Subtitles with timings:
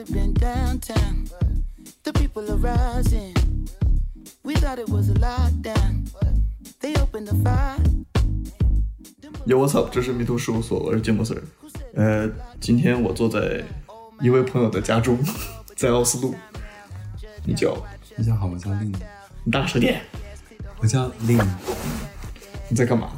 [0.00, 1.28] have been downtown.
[2.04, 3.34] The people are rising.
[4.42, 6.08] We thought it was a lockdown.
[6.80, 7.76] They opened the fire.
[9.44, 9.90] Yo,，What's up？
[9.92, 11.42] 这是迷途事务所，我是芥末 Sir。
[11.94, 13.62] 呃，今天我坐在
[14.22, 15.18] 一位朋友的家中，
[15.76, 16.34] 在奥斯陆。
[17.44, 17.76] 你叫？
[18.16, 18.90] 大家好，我叫令。
[19.44, 20.00] 你大声点。
[20.78, 21.38] 我叫令。
[22.70, 23.10] 你在干嘛？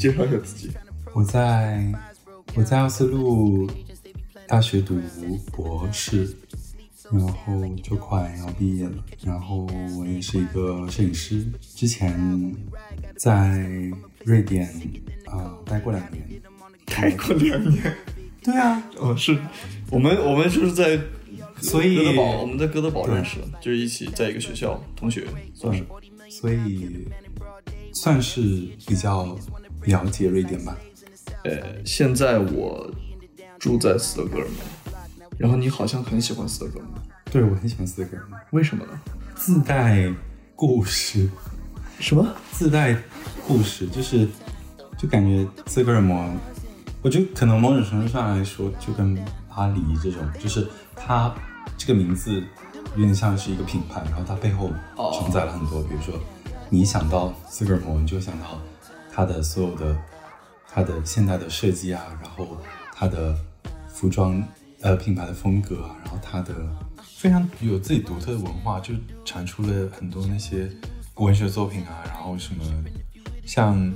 [0.00, 0.72] 介绍一下自己。
[1.12, 1.92] 我在
[2.56, 3.70] 我在奥斯陆
[4.46, 5.00] 大学读
[5.52, 6.36] 博士，
[7.10, 9.04] 然后就快要毕业了。
[9.22, 12.54] 然后我也是一个摄影师，之前
[13.16, 13.66] 在
[14.24, 14.68] 瑞典
[15.26, 16.22] 啊待过两年。
[16.86, 17.96] 待过两年？
[18.42, 19.36] 对啊， 哦，是
[19.90, 21.00] 我们我们就是在，
[21.60, 25.84] 所以哥德堡，我们在哥德堡认识的，就是一起在一个学校同学，算是，
[26.28, 27.08] 所以
[27.92, 29.36] 算是比较
[29.84, 30.76] 了解瑞典吧。
[31.44, 32.88] 呃，现在我
[33.58, 34.94] 住在斯德哥尔摩，
[35.38, 37.00] 然后你好像很喜欢斯德哥尔摩。
[37.30, 39.00] 对，我很喜欢斯德哥尔摩，为什么呢？
[39.34, 40.12] 自带
[40.54, 41.28] 故事。
[41.98, 42.26] 什么？
[42.52, 42.96] 自带
[43.46, 44.28] 故事，就是
[44.98, 46.28] 就感觉斯德哥尔摩。
[47.02, 49.14] 我觉得可能某种程度上来说，就跟
[49.48, 51.32] 巴黎这种，就是它
[51.76, 52.42] 这个名字
[52.96, 54.70] 有点像是一个品牌，然后它背后
[55.18, 56.14] 承载了很多，比如说
[56.70, 58.60] 你想到斯德哥尔摩，你就想到
[59.12, 59.96] 它的所有的
[60.68, 62.56] 它的现代的设计啊，然后
[63.04, 63.36] 它的
[63.86, 64.42] 服装
[64.80, 66.54] 呃品牌的风格啊，然后他的
[67.02, 70.70] 非常有自己独特的文化，就产出了很多那些
[71.16, 72.64] 文学作品啊，然后什么
[73.44, 73.92] 像。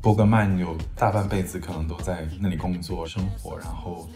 [0.00, 4.08] 伯格曼有大半辈子可能都在那里工作生活，然后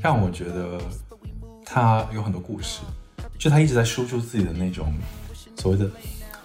[0.00, 0.80] 让我觉得
[1.66, 2.82] 他有很多故事，
[3.36, 4.94] 就他一直在输出自己的那种
[5.56, 5.90] 所谓的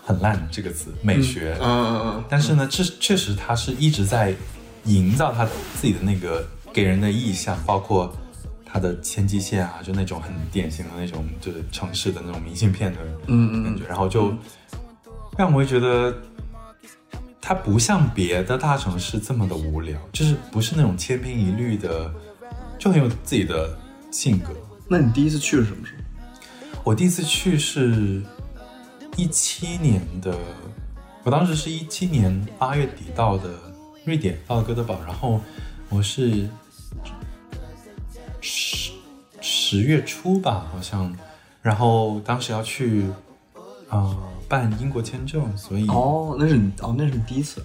[0.04, 4.34] 很烂这个词美学，嗯嗯嗯，但是呢，这确实他是一直在
[4.86, 8.12] 营造他自己的那个给人的意象，包括
[8.66, 14.34] 他的千机线啊，就那种很典型的那种就是城市的那种明信片的感觉，然后就
[15.38, 16.14] 让我会觉得。
[17.46, 22.10] 它不像别的大城市这么的无聊，就是不是那种千篇一律的，
[22.80, 23.78] 就很有自己的
[24.10, 24.54] 性格。
[24.88, 26.80] 那你第一次去是什么时候？
[26.86, 28.24] 我第一次去是
[29.18, 30.34] 一七年的，
[31.24, 33.50] 我当时是一七年八月底到的
[34.06, 35.42] 瑞典，到了哥德堡，然后
[35.90, 36.48] 我是
[38.44, 38.92] 十
[39.42, 41.12] 十月初吧，好像，
[41.64, 43.08] 然后当时要去
[43.90, 44.16] 啊。
[44.46, 47.64] 办英国签证，所以哦，那是哦，那是你第一次，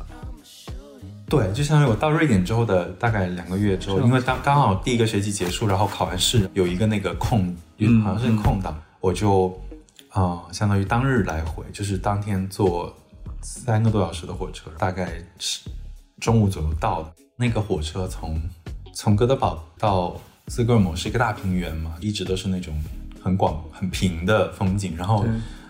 [1.28, 7.55] 对，就相当于我到瑞典之后的大概两个月之后，因为当刚好第一个学期结束，然后考完试有一个那个空，
[8.03, 9.61] 好像是空档，我就
[10.09, 12.97] 啊，相当于当日来回，就是当天坐
[13.43, 15.69] 三个多小时的火车，大概是
[16.21, 17.12] 中午左右到的。
[17.37, 18.41] 那个火车从
[18.94, 20.17] 从哥德堡到
[20.48, 22.75] 斯德哥尔摩是一个大平原嘛，一直都是那种
[23.22, 25.25] 很广很平的风景，然后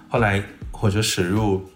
[0.09, 0.43] 后来。
[0.71, 1.69] 火车驶入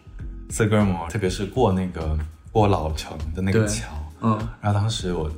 [0.49, 2.17] 斯德哥尔摩，特别是过那个
[2.53, 3.89] 过老城的那个桥，
[4.21, 5.29] 嗯，然后当时我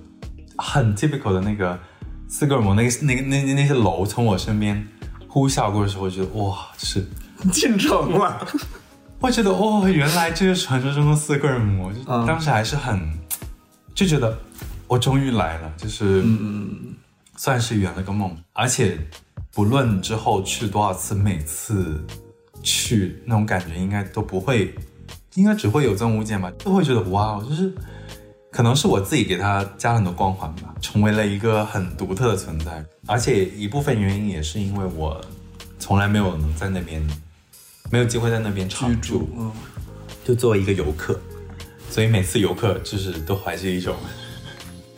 [0.58, 1.78] 很 typical 的那个
[2.28, 4.86] 斯德哥尔摩那个那个那那那些楼从我身边
[5.26, 7.06] 呼啸过的时候，我觉得哇，就是
[7.50, 8.46] 进城了。
[9.18, 13.00] 我觉得哦，原来这是传说中的斯德哥尔摩，就当时还是很
[13.94, 14.36] 就觉得
[14.86, 16.94] 我终于来了，就是嗯，
[17.36, 18.36] 算是圆了个梦。
[18.52, 18.98] 而且
[19.52, 22.04] 不论之后去多少次，每次。
[22.66, 24.74] 去那种感觉应该都不会，
[25.34, 27.70] 应该只会有增无减吧，都会觉得哇，就是
[28.50, 32.82] 可能是我自己给他加了很多光环吧，成为了一个很独特的存在。
[33.04, 35.22] 而且一部分原因也是因为我
[35.78, 37.06] 从来没有能在那边，
[37.92, 39.52] 没有机会在那边常住，嗯，
[40.24, 41.20] 就作为一个游客，
[41.90, 43.94] 所以每次游客就是都怀着一种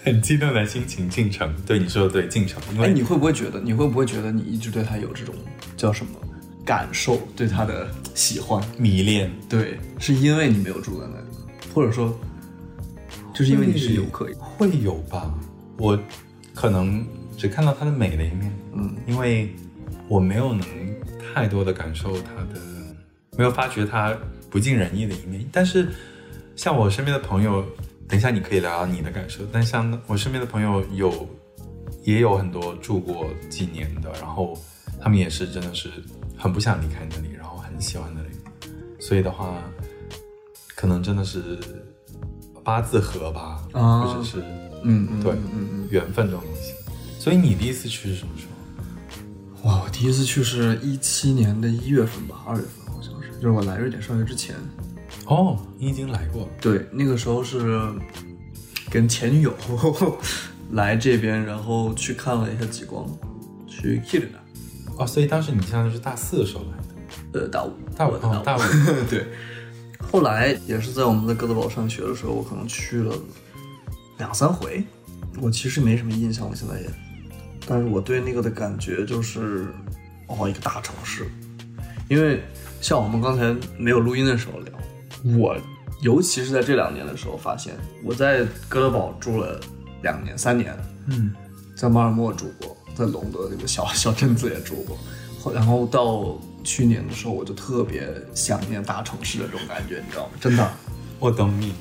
[0.06, 1.52] 很激动的心情进城。
[1.66, 2.62] 对你说的对，进城。
[2.78, 5.34] 哎，你会不会觉得，你会不会觉得你一直对他有这种
[5.76, 6.12] 叫什么？
[6.64, 11.26] 感受对他的喜欢迷恋，对，是因为你没有住在那里，
[11.74, 12.16] 或者说，
[13.34, 15.32] 就是因为你是游客，会有吧？
[15.76, 15.98] 我
[16.54, 17.04] 可能
[17.36, 19.52] 只看到他的美的一面，嗯，因为
[20.08, 20.66] 我没有能
[21.34, 22.60] 太多的感受他的，
[23.36, 24.16] 没有发觉他
[24.50, 25.44] 不尽人意的一面。
[25.52, 25.88] 但是
[26.56, 27.64] 像我身边的朋友，
[28.08, 29.44] 等一下你可以聊聊你的感受。
[29.52, 31.28] 但像我身边的朋友有，
[32.02, 34.58] 也有很多住过几年的，然后
[35.00, 35.90] 他们也是真的是。
[36.38, 38.28] 很不想离开那里，然后很喜欢那里，
[39.00, 39.58] 所以的话，
[40.74, 41.58] 可能真的是
[42.62, 44.40] 八字合吧，或者是
[44.82, 46.74] 嗯嗯对嗯嗯缘分这种东西。
[47.18, 48.44] 所以你第一次去是什么时
[49.62, 49.70] 候？
[49.70, 54.56] 哇，我第一次去是一七年的一月份吧，二月份好像是，就是我来瑞典上学之前。
[55.26, 56.48] 哦，你已经来过了。
[56.60, 57.82] 对，那个时候是
[58.90, 59.52] 跟前女友
[60.72, 63.06] 来这边，然后去看了一下极光，
[63.66, 64.38] 去 Kiruna。
[64.96, 66.70] 哦，所以当时你相当于是大四的时候来
[67.32, 68.60] 的，呃，大五，大五大五，
[69.10, 69.26] 对。
[70.10, 73.14] 后来也是在我们在哥德堡上学的时候，我可能去了
[74.18, 74.84] 两三回，
[75.40, 76.88] 我其实没什么印象了，现在也。
[77.66, 79.66] 但是我对那个的感觉就是，
[80.28, 81.26] 哦，一个大城市，
[82.08, 82.40] 因为
[82.80, 84.72] 像我们刚才没有录音的时候聊，
[85.24, 85.56] 我
[86.02, 87.74] 尤其是在这两年的时候发现，
[88.04, 89.60] 我在哥德堡住了
[90.02, 90.76] 两年、三年，
[91.06, 91.32] 嗯，
[91.76, 94.98] 在马尔默住过，在隆德那个小小镇子也住过，
[95.40, 100.32] 后然后到去年的时候，我就特别想念大城市的这种感觉，你知道吗？
[100.40, 100.70] 真的。
[101.18, 101.72] 我懂你。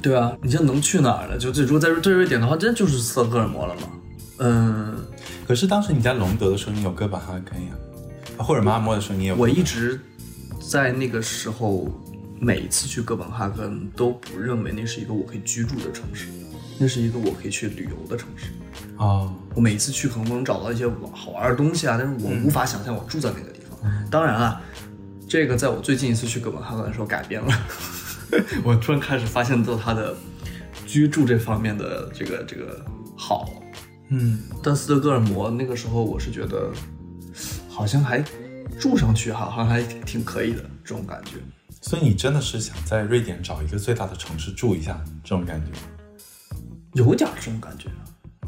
[0.00, 1.36] 对啊，你这能去哪儿呢？
[1.36, 3.82] 就这如果在对瑞典的话，真就是斯德哥尔摩了吗。
[4.38, 4.96] 嗯，
[5.46, 7.72] 可是当时你在隆德的时候，你有哥本哈根呀，
[8.38, 10.00] 啊或者马尔默的时候，你有我一直
[10.66, 11.86] 在那个时候，
[12.42, 16.28] 每一次去哥本哈根都不认为那是一个我可以居住的城市，
[16.78, 18.46] 那是一个我可以去旅游的城市。
[18.96, 23.78] 哦，我每一次去可能能找到一些好玩的东西啊，但是我无法想象我住在那个地方。
[24.10, 24.58] 当然了，
[25.28, 27.52] 这个在我最近一次去哥本哈根的时候改变了，
[28.64, 30.16] 我突然开始发现到它的
[30.86, 32.82] 居住这方面的这个这个
[33.16, 33.50] 好。
[34.08, 36.72] 嗯，但斯德哥尔摩那个时候，我是觉得
[37.68, 38.24] 好像还
[38.78, 41.32] 住上去哈，好像还挺可以的这种感觉。
[41.80, 45.72] 所以你真的是想在瑞典找一个最大的城市住一下，这种感觉。
[46.94, 47.88] 有点儿这种感觉。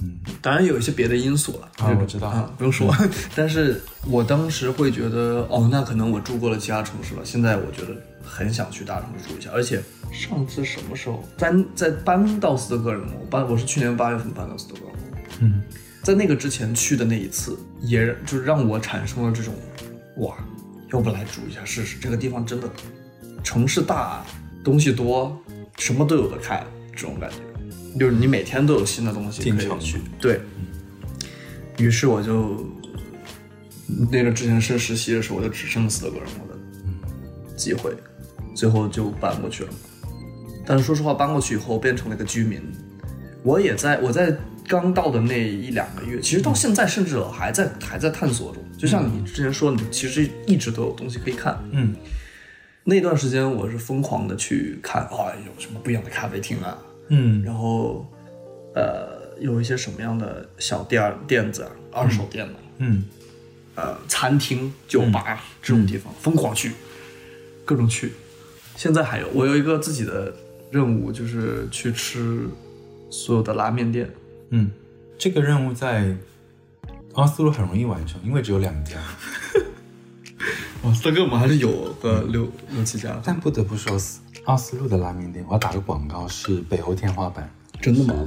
[0.00, 2.92] 嗯，当然有一些别的因素了啊我知道啊，不用说。
[3.36, 7.94] 但是我当时会觉得，哦，那可能我住过了其他城市了，现在我觉得
[8.24, 9.50] 很想去大城市住一下。
[9.52, 9.80] 而且
[10.10, 15.62] 上次什么时候搬在搬到斯德哥尔摩，搬我是去年八月份搬到斯德哥尔摩，嗯，
[16.02, 19.54] 在那个之前去的那一次，也就是让我产生了这种，
[20.16, 20.34] 哇，
[20.92, 21.96] 要不来住一下试试？
[22.00, 22.68] 这个地方真的，
[23.42, 24.24] 城市大，
[24.64, 25.36] 东西多，
[25.78, 29.98] 什么都有的看，这种感觉，就是你每天都有新的东西可以去。
[30.20, 30.40] 对，
[31.78, 32.66] 于是我就
[34.10, 37.92] 那个之前是实习的时候，我就只剩斯德哥尔摩的机会，
[38.54, 39.70] 最后就搬过去了。
[40.64, 42.60] 但是说实话，搬过去以后变成了一个居民，
[43.42, 44.34] 我也在我在
[44.68, 48.62] 刚到的那一两个月，其实到现在甚至我还在还在探索中。
[48.78, 51.60] 就像你之前说，你其实一直都有东西可以看。
[51.72, 51.94] 嗯，
[52.84, 56.76] 那段时间我是疯狂的去看，啊、有什么不一样的咖啡厅啊，
[57.08, 58.04] 嗯，然后
[58.74, 63.04] 呃有一些什么样的小店儿店子啊，二手店呢、嗯，
[63.76, 66.72] 呃餐厅、酒吧、这种地方疯狂去，
[67.64, 68.12] 各种去。
[68.74, 70.34] 现在还有，我有一个自己的
[70.70, 72.48] 任务，就是去吃
[73.10, 74.10] 所有的拉面店。
[74.50, 74.70] 嗯，
[75.16, 76.16] 这个任务在
[77.12, 78.96] 奥斯陆很容易完成，因为只有两家。
[80.82, 83.96] 哦，斯德哥我们还是有个六六七家，但不得不说，
[84.46, 87.48] 奥斯陆的拉面店，我要打个广告，是北欧天花板，
[87.80, 88.24] 真的吗？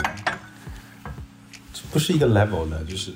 [1.73, 3.11] 这不是一个 level 的，就是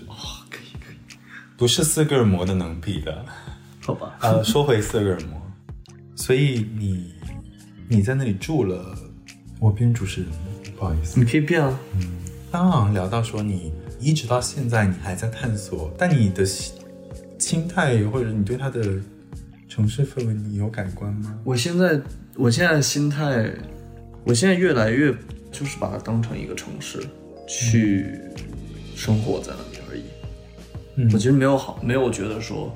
[0.49, 1.17] 可以可以，
[1.55, 3.25] 不是斯德哥尔摩的能比的。
[3.81, 4.17] 好吧。
[4.19, 5.41] 呃，说回斯德哥尔摩，
[6.15, 7.13] 所以你
[7.87, 8.93] 你在那里住了，
[9.57, 10.29] 我变主持人，
[10.77, 11.25] 不好意思你。
[11.25, 11.79] 可以变啊，
[12.51, 13.71] 刚刚好像聊到说你
[14.01, 16.75] 一直到现在你还在探索，但你的心
[17.39, 18.99] 心态或者你对它的
[19.69, 21.39] 城市氛围你有改观吗？
[21.43, 22.01] 我现在
[22.35, 23.47] 我现在的心态，
[24.23, 25.15] 我现在越来越
[25.51, 26.99] 就是把它当成一个城市
[27.47, 28.15] 去
[28.95, 30.03] 生活在那里而已。
[30.95, 31.09] 嗯。
[31.13, 32.75] 我其实没有好，没有觉得说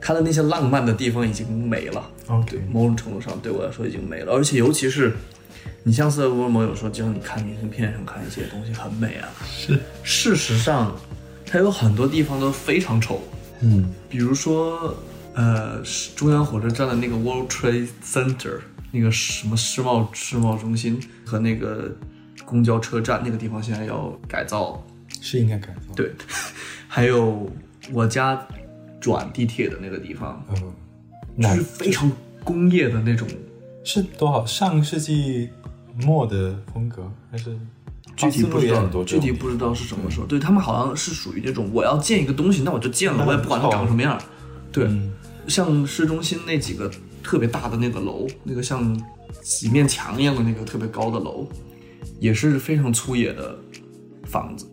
[0.00, 2.10] 它的那些浪漫的地方已经没了。
[2.26, 5.12] 哦，对，某种程度上对我来说已经没了，而且尤其是
[5.84, 10.92] 你像斯德哥尔摩，有时候就像你看明信片上看一些东西很美啊，是，事实上
[11.46, 13.22] 它有很多地方都非常丑，
[13.60, 13.92] 嗯。
[14.08, 14.94] 比如说
[15.34, 15.80] 呃
[16.14, 18.60] 中央火车站的那个 World Trade Center
[18.90, 21.90] 那个什么世贸世贸中心和那个
[22.44, 24.82] 公交车站那个地方现在要改造，
[25.20, 26.12] 是应该改造。，对，
[26.86, 27.50] 还有
[27.92, 28.46] 我家
[29.00, 30.44] 转地铁的那个地方，
[31.36, 32.10] 嗯，就是非常
[32.44, 33.26] 工业的那种。
[33.84, 35.50] 是多少上个世纪
[36.04, 37.58] 末的风格，还是
[38.14, 40.26] 具体不知道具体不知道是什么时候。
[40.26, 44.16] 对他们好像是属于那种我要建一个东西，那我就建了，我也不管它长什么样。
[44.70, 45.12] 对，嗯
[45.48, 46.90] 像市中心那几个
[47.22, 48.98] 特别大的那个楼，那个像
[49.42, 51.46] 几面墙一样的那个特别高的楼，
[52.18, 53.58] 也是非常粗野的
[54.24, 54.66] 房子。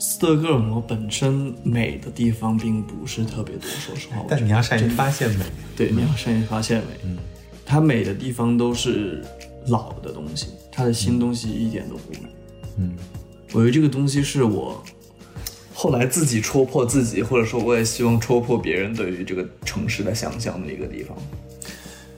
[0.00, 4.24] 斯德哥尔摩本身美的地方并不是特别多，说实话。
[4.28, 5.44] 但你要善于发现美。
[5.76, 6.86] 对，你要善于发现美。
[7.04, 7.18] 嗯，
[7.66, 9.24] 它美的地方都是
[9.66, 12.28] 老的东西，它的新东西一点都不美。
[12.76, 12.96] 嗯
[13.52, 14.80] 我觉得这个东西是我
[15.80, 21.16] 后来自己戳破自己，或者说我也希望戳破别人对于这个城市的想象的一个地方。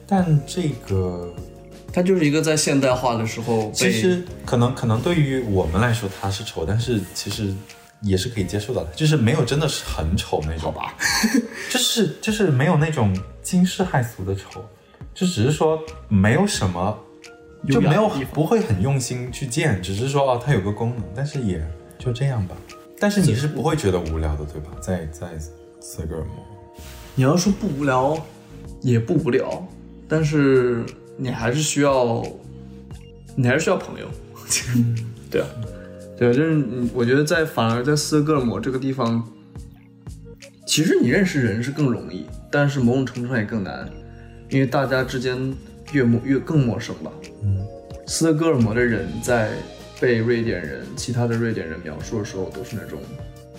[0.07, 1.31] 但这个
[1.93, 7.53] 它就是一个在现代化的时候其实可能可能对于我们来说它是丑，但是其实
[8.01, 10.73] 也是可以接受的，就是没有真的是很丑那种。
[10.73, 10.95] 吧，
[11.69, 14.65] 就是就是没有那种惊世骇俗的丑，
[15.13, 16.97] 就只是说没有什么，
[17.69, 21.63] 就没有不会很用心去建，只是说哦它有个功能，但是也
[21.99, 22.55] 就这样吧。
[23.01, 24.69] 但是你是不会觉得无聊的，对吧？
[24.79, 25.27] 在在
[25.79, 26.35] 斯德哥尔摩，
[27.15, 28.15] 你要说不无聊，
[28.81, 29.67] 也不无聊，
[30.07, 30.85] 但是
[31.17, 32.23] 你还是需要，
[33.35, 34.05] 你还是需要朋友。
[35.31, 35.47] 对啊，
[36.15, 39.27] 对啊，就是你，我觉得在反而在斯德哥尔摩这个地方，
[40.67, 43.89] 其实你认识人是更容易，但是某种程度上也更难，
[44.47, 45.55] 因为大家之间
[45.91, 47.11] 越陌越更陌生吧。
[47.41, 47.65] 嗯，
[48.05, 49.49] 斯德哥尔摩的人在
[50.01, 52.99] 被瑞典人、其他的瑞典人描述的时候，都是那种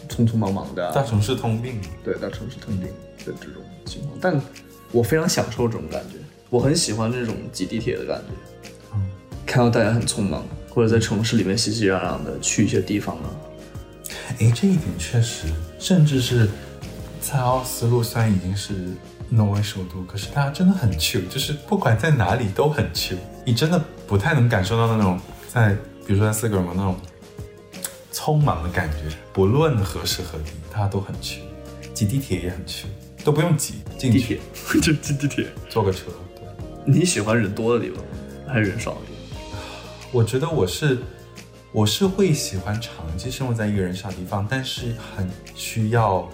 [0.09, 1.81] 匆匆忙忙的啊、大城市通病。
[2.05, 2.89] 对大城市通病
[3.25, 4.43] 的这种情况，但
[4.91, 6.17] 我非常享受这种感觉，
[6.51, 9.01] 我很喜欢这种挤地铁的感觉，嗯
[9.47, 13.31] 看到大家很匆忙，或者在城市里面熙熙攘攘的去一些地方啊，
[14.41, 15.47] 哎，这一点确实，
[15.79, 16.49] 甚至是
[17.21, 18.75] 在奥斯陆虽然已经是
[19.29, 23.15] 挪威首都，可是大家真的很 chill，就是不管在哪里都很 chill。
[23.45, 26.97] 你真的不太能感受到那种在，比如说在四个人嘛那种
[28.13, 31.41] 匆忙的感觉，不论何时何地，他都很 chill。
[31.95, 32.87] 挤地铁也很 chill，
[33.23, 34.41] 都不用挤，进地铁
[34.83, 35.47] 就挤地铁。
[35.69, 36.07] 坐个车。
[36.35, 36.45] 对，
[36.85, 38.03] 你喜欢人多的地方
[38.49, 39.13] 还是人少的地
[39.51, 39.61] 方？
[40.11, 40.99] 我觉得我是
[41.71, 46.29] 我是会喜欢长期生活在一个人少的地方，但是很需要，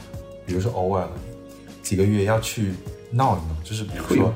[0.46, 1.08] 比如说偶尔
[1.82, 2.72] 几个月要去
[3.10, 4.34] 闹一闹，就是比如说，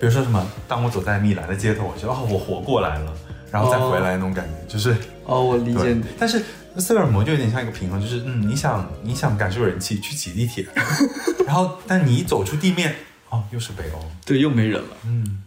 [0.00, 3.14] 比如说什么，当我走在米兰的街头，我觉得哦，我活过来了，
[3.50, 6.02] 然后再回来那种感觉，就是哦，我理解你。。
[6.18, 6.42] 但是
[6.78, 10.66] 斯尔摩就有点像一个平衡，就是嗯，你想你想感受人气，去挤地铁，
[11.46, 12.94] 然后但你一走出地面，
[13.30, 14.96] 哦，又是北欧，对，又没人了。
[15.04, 15.42] 嗯。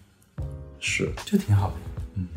[0.82, 1.76] 是，就挺好的。
[2.16, 2.28] 嗯，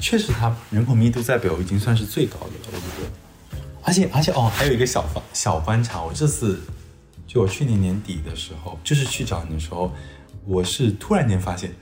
[0.00, 3.58] 确实，它人口密度在北欧已经算是最高的了，我觉得。
[3.84, 6.60] 而且，而且哦，还有一个小观小观察，我这次
[7.24, 9.92] 就我去年年底的时候，就是去找你的时候，
[10.44, 11.72] 我是突然间发现，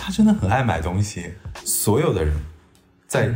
[0.00, 1.32] 他真的很爱买东西。
[1.64, 2.34] 所有的人，
[3.06, 3.32] 在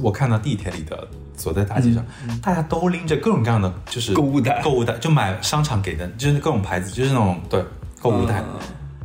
[0.00, 2.04] 我看到地铁里的走在大街上，
[2.42, 7.64] 大家都拎着各种各样的就是购物袋购物袋就买商场给的，就是各种牌子，就是那种对
[8.00, 8.40] 购物袋。
[8.40, 8.58] 嗯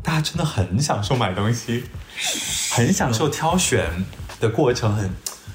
[0.06, 1.86] 大家真的很享受买东西，
[2.72, 3.86] 很享受挑选
[4.38, 5.10] 的过程，很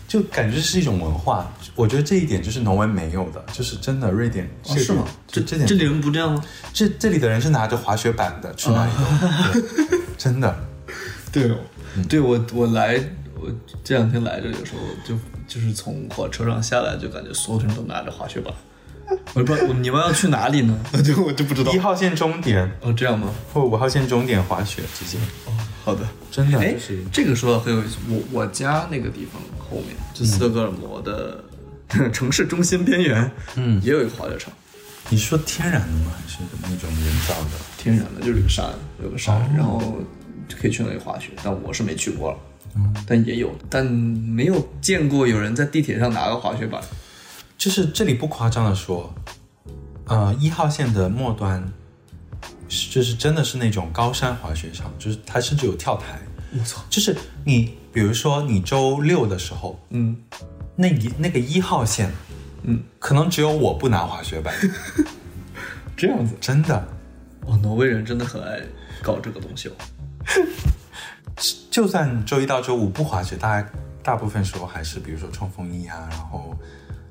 [0.08, 1.46] 就感觉是一种文化。
[1.74, 5.04] 我觉得这一点就是挪威没有的，就是真的瑞典哦是吗？
[5.26, 6.42] 这这点这里人不这样吗？
[6.72, 10.67] 这这里的人是拿着滑雪板的，去哪里都、 真的。
[11.32, 11.56] 对哦，
[12.08, 12.98] 对我我来
[13.34, 13.50] 我
[13.84, 18.52] 这两天来这里的时候，就就是从火车上下来，就感觉所有人都拿着滑雪板。
[19.32, 20.78] 我不知道你们要去哪里呢？
[21.02, 21.78] 就我就不知道一。
[21.78, 23.32] 号线终点哦，这样吗？
[23.54, 25.16] 或五号线终点滑雪直接，
[25.46, 25.52] 哦
[25.84, 26.06] 好的。
[26.30, 27.96] 真的哎就是，这个说的很有意思。
[28.10, 31.42] 我我家那个地方后面，就斯德哥尔摩的、
[32.12, 34.52] 城市中心边缘，嗯也有一个滑雪场，
[35.08, 36.12] 你说天然的吗？
[36.14, 37.50] 还是那种人造的？
[37.78, 38.66] 天然的，就是有个山，
[39.02, 39.86] 有个山，然后就
[40.56, 41.32] 可以去那里滑雪。
[41.42, 42.38] 但我是没去过了，
[43.06, 46.80] 但也有，但没有见过有人在地铁上拿个滑雪板。
[47.56, 49.12] 就是这里不夸张的说，
[50.06, 51.62] 呃，一号线的末端
[52.68, 56.20] 就是真的是那种高山滑雪场，就是它甚至有跳台。
[56.56, 60.16] 我操，就是你比如说你周六的时候，嗯
[60.76, 62.12] 那一那个一号线，
[62.62, 64.54] 嗯，可能只有我不拿滑雪板，
[65.96, 66.36] 这样子。
[66.40, 66.88] 真的。
[67.44, 68.60] 哦，挪威人真的很爱
[69.02, 69.72] 搞这个东西哦。
[71.70, 73.68] 就算周一到周五不滑雪，大家
[74.02, 76.56] 大部分时候还是比如说冲锋衣啊，然后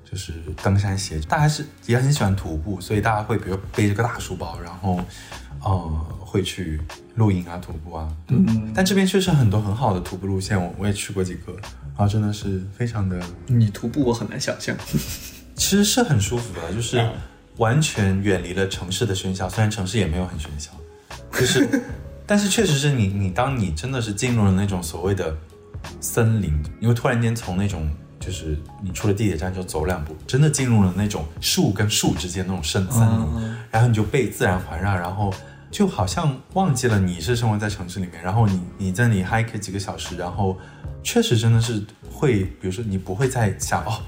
[0.10, 5.00] 就是登山鞋，大家是也很喜欢徒步，所以大家会比如背着个大书包，然后
[5.64, 6.82] 呃会去
[7.16, 8.08] 露营啊、徒步啊。
[8.28, 14.76] 嗯，但这边确实很多很好的徒步路线，我我也去过几个，然后真的是非常的，你徒步我很难想象。
[15.56, 17.10] 其实是很舒服的，就是
[17.56, 20.72] 完全远离了城市的喧嚣，虽然城市也没有很喧嚣，
[21.32, 21.68] 可是，
[22.28, 25.36] 但是确实是你你当你真的是进入了那种所谓的
[26.02, 35.34] 森林，你会突然间从那种就是你出了地铁站就走两步，真的进入了那种树跟树之间那种深森林，嗯然后你就被自然环绕，然后
[35.72, 40.58] 就好像忘记了你是生活在城市里面，然后你你在那里 hike 几个小时，然后
[41.02, 41.82] 确实真的是
[42.12, 44.02] 会，比如说你不会再想哦。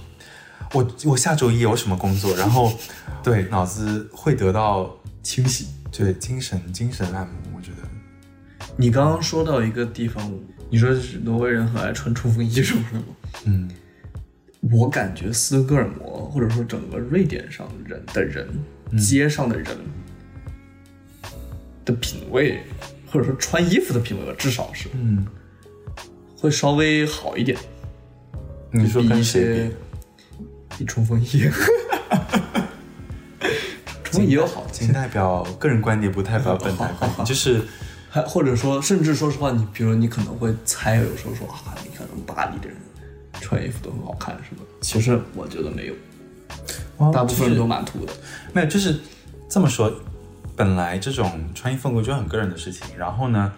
[0.73, 2.71] 我我下周一有什么工作，然后
[3.23, 4.87] 对脑子会得到
[5.23, 7.48] 清洗，对精神精神按摩，
[8.79, 10.31] 你刚刚说到一个地方，
[10.69, 13.05] 你说是挪威人很爱穿冲锋衣什么的吗？
[13.43, 13.69] 嗯
[14.71, 18.47] 我感觉斯德哥尔摩或者说整个瑞典上人的人，
[18.97, 19.67] 街上的人
[21.83, 22.61] 的品味，
[23.11, 25.25] 或者说穿衣服的品味吧，至少是嗯，
[26.37, 27.57] 会稍微好一点。
[28.71, 29.71] 你说跟谁些
[30.37, 30.45] 比？
[30.79, 31.49] 比冲锋衣，
[34.03, 37.23] 冲锋衣有好的，仅代表个人观点，不代表本台观点。
[37.27, 37.61] 就是
[38.09, 42.75] 还或者说，甚至说实话，你比如说你可能会猜，有时候说啊，你看巴黎的人
[43.39, 44.63] 穿衣服都很好看，什么？
[44.81, 45.93] 其实我觉得没有，
[47.11, 48.13] 大部分人都蛮土的。
[48.53, 48.99] 没有，就是
[49.47, 49.93] 这么说。
[50.55, 53.49] 本来这种穿衣风格就很个人的事情，然后呢，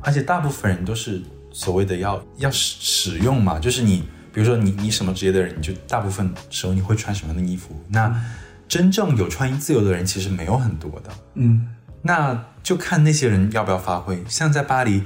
[0.00, 1.20] 而且大部分人都是
[1.52, 7.78] 所谓的要要使使用嘛，就是你比如说你你什么职业的人，你就大部分时候你会穿什么样的衣服？
[7.88, 8.18] 那
[8.66, 11.68] 真正有穿衣自由的人其实没有很多的，嗯，
[12.04, 14.24] 那就看那些人要不要发挥。
[14.28, 15.02] 像在巴黎，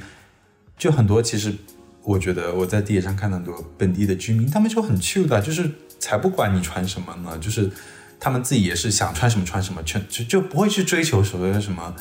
[0.76, 1.54] 就很多其实
[2.02, 7.70] 我觉得我在地铁上看到很多本地的居民，他们就很 chill 的，就是才不管你穿什么呢，就是。
[8.20, 11.94] 他们自己也是想穿什么穿什么，全就就不会去追求所谓的什么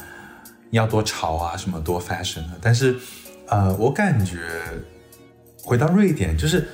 [0.72, 2.58] 要多潮啊，什么多 fashion 的。
[2.60, 2.98] 但是，
[3.48, 4.40] 呃，我感觉
[5.62, 6.68] 回到瑞典，就是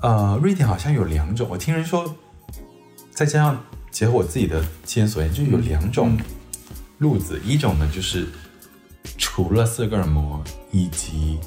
[0.00, 1.46] 呃，瑞典好像有两种。
[1.50, 2.16] 我听人说，
[3.10, 6.16] 再加上结合我自己的亲身所见，就有两种
[7.00, 7.38] 路子。
[7.44, 8.26] 一种呢，就是
[9.18, 11.38] 除了斯德哥尔摩以及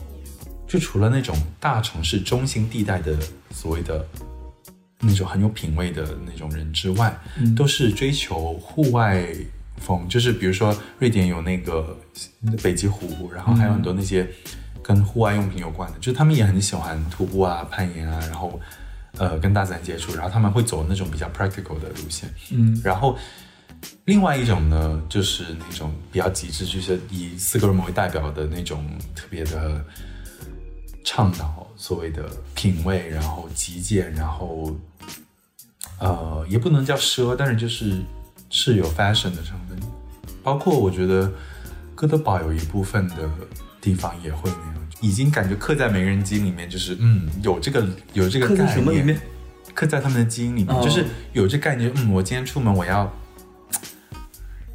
[0.68, 3.18] 就除了那种大城市中心地带的
[3.52, 4.06] 所谓的。
[5.06, 7.14] 那种很有品味的那种人之外，
[7.58, 9.28] 都是追求户外
[9.76, 11.98] 风，就是比如说瑞典有那个
[12.62, 14.26] 北极湖，然后还有很多那些
[14.82, 18.58] 跟户外用品有关的，就是他们也很喜欢徒步啊、攀岩啊，然后
[19.18, 22.34] 呃跟大自然接触，然后他们会走那种比较 practical 的路线。
[22.52, 23.18] 嗯，然后
[24.06, 28.86] 另外一种呢，就是那种比较极致，就是以四个人为代表的那种
[29.16, 29.84] 特别的
[31.04, 34.75] 倡导所谓的品味，然后极简，然后。
[36.00, 38.02] 呃，也不能叫奢，但是就是
[38.50, 39.80] 是有 fashion 的成分，
[40.42, 41.32] 包括我觉得
[41.96, 43.30] 哥德堡有一部分的
[43.80, 49.22] 地方也会那样，已经感觉刻在每个人基因里面，就是嗯，有这个有这个概念，刻在什么里面？
[49.74, 53.10] 刻在他们的基因里面，就是有这概念，嗯，我今天出门我要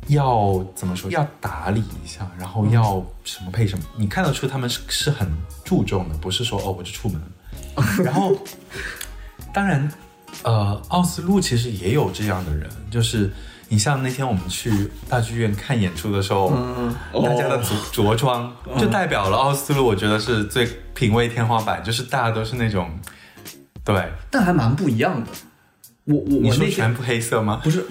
[0.08, 1.10] 要怎么说？
[1.10, 5.30] 要打理一下，然后要什么配什么，你看得出他们是是很
[5.64, 7.20] 注重的，不是说哦，我就出门，
[8.04, 8.36] 然后
[9.52, 9.90] 当然。
[10.42, 13.32] 呃，奥斯陆其实也有这样的人，就是
[13.68, 16.50] 你像那天我们去大剧院看演出的时候，
[17.24, 22.88] 大家的着着装就代表了奥斯陆，我觉得是最品味天花板，就是大家都是那种，
[23.82, 25.30] 对，但还蛮不一样的。
[26.04, 27.60] 我我你说全部黑色吗？
[27.64, 27.84] 不是，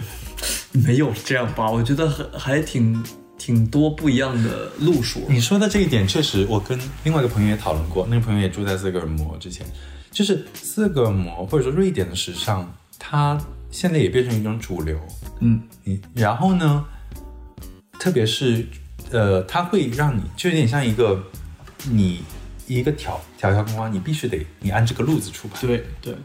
[0.85, 1.69] 没有这样吧？
[1.69, 3.03] 我觉得还还挺
[3.37, 5.21] 挺多不一样的路数。
[5.29, 9.65] 你说的这一点确实，我跟另外一个朋友也讨论过，那个朋友也住在斯格尔摩之前。
[10.09, 14.99] 就是斯德哥尔摩或者说瑞典的时尚，它现在也变成一种主流。
[15.41, 16.83] 嗯，你然后呢，
[17.99, 18.65] 特别是
[19.11, 21.21] 呃，它会让你就有点像一个
[21.91, 22.23] 你
[22.65, 25.59] 一个条条条框框，你必须得你按这个路子出牌。
[25.61, 26.15] 对对，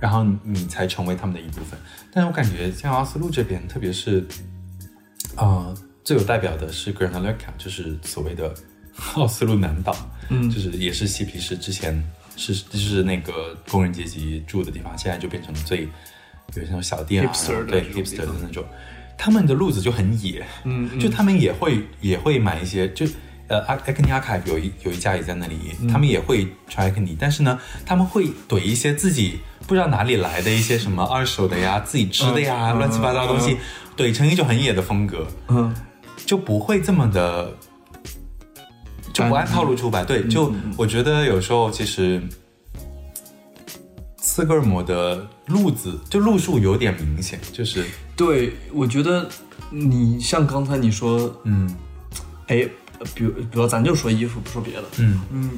[0.00, 1.78] 然后你才成为他们的一部分。
[2.12, 4.26] 但是我感觉像奥斯陆这边，特别是
[5.36, 8.52] 呃，最有代表的是格兰纳卡，就是所谓的
[9.14, 9.96] 奥斯陆南岛，
[10.28, 12.02] 嗯，就是也是嬉皮士之前。
[12.36, 17.30] 是，就是那个工人阶级住的地方，现在就变成了最，有那种小店啊，
[17.66, 18.64] 对，hipster 的那种，
[19.18, 23.04] 他们的路子就很野，嗯，就他们也会也会买一些，就
[23.48, 25.58] 呃，阿艾克尼阿卡有一有一家也在那里，
[25.92, 29.40] 他们也会穿艾克尼，但是呢，他们会怼一些自己
[29.70, 33.56] 不知道哪里来的一些什么二手的呀，自己织的呀，乱七八糟的东西，
[33.96, 35.72] 怼成一种很野的风格，嗯，
[36.26, 37.56] 就不会这么的。
[39.12, 42.20] 就不按套路出牌，对，就我觉得有时候其实
[44.16, 49.28] 斯格尔摩的路子就路数有点明显，就是对我觉得
[49.70, 51.72] 你像刚才你说，嗯，
[52.48, 52.68] 哎，
[53.14, 55.20] 比如比如咱就说衣服，不说别的，嗯。
[55.30, 55.50] 嗯，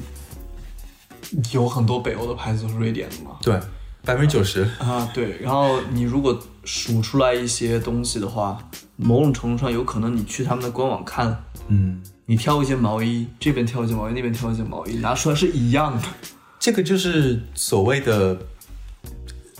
[1.51, 3.59] 有很多北欧的牌子都是瑞典的嘛，对，
[4.05, 8.57] 百分之九十啊，对，然后你如果数出来一些东西的话，
[8.95, 12.01] 某种程度上有可能你去他们的官网看，嗯。
[12.25, 16.07] 你挑一件毛衣，这边挑一件毛衣，那边挑一件毛衣，拿出来是一样的。
[16.57, 18.33] 这个就是所谓的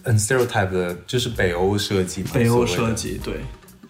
[0.06, 2.24] “un stereotype” 的，就是北欧设计。
[2.34, 3.42] 北欧设计，对，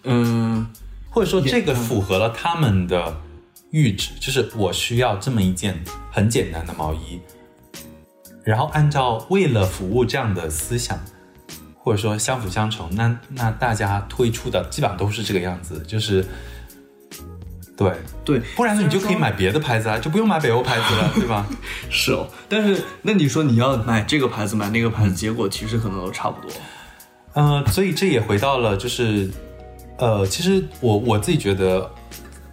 [0.02, 0.66] 嗯，
[1.08, 3.16] 或者说这个符合了他们的
[3.70, 7.20] 阈值，就是我需要这么一件很简单的毛衣，
[8.44, 10.98] 然后按照为了服务这样的思想，
[11.76, 16.24] 或者说相辅相成，那那大家推出的基本上都是这个样子，就是。
[17.76, 17.92] 对
[18.24, 21.44] 对，不然呢，你就可以买别的牌子啊，就不用买北欧牌子了， 对吧？
[21.90, 26.52] 是哦，但是那你说你要买这个牌子，买那个牌子，结果其实可能都差不多。
[27.32, 29.28] 呃，所以这也回到了，就是，
[29.98, 31.90] 呃，其实我我自己觉得，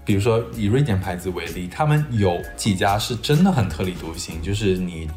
[0.04, 5.08] 比如说以瑞典牌子为例，他们有几家是真的很特立独行，就是你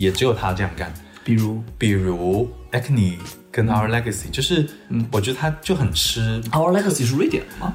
[0.00, 0.90] 也只有他这样干。
[1.22, 3.18] 比如比如 Acne
[3.52, 4.66] 跟 Our Legacy，就是
[5.12, 7.74] 我觉得他就很吃 Our Legacy 是瑞典的吗？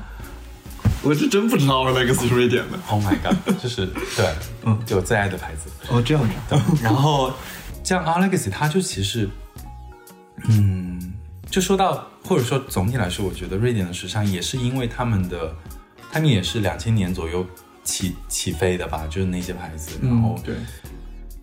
[1.04, 2.80] 我是真不知道 Our Legacy 是瑞典的。
[2.90, 3.86] Oh my god，就是
[4.16, 5.70] 对，嗯，就我最爱的牌子。
[5.90, 6.34] 哦，这样子。
[6.82, 7.32] 然后
[7.84, 9.30] 像 Our Legacy，它就其实，
[10.50, 11.14] 嗯，
[11.52, 15.56] 就说到或者说总体来说，我觉得瑞典的时尚也是因为他们的，
[16.12, 17.46] 他们也是两千年左右
[17.84, 20.00] 起起飞的吧，就是那些牌子。
[20.02, 20.56] 然后对，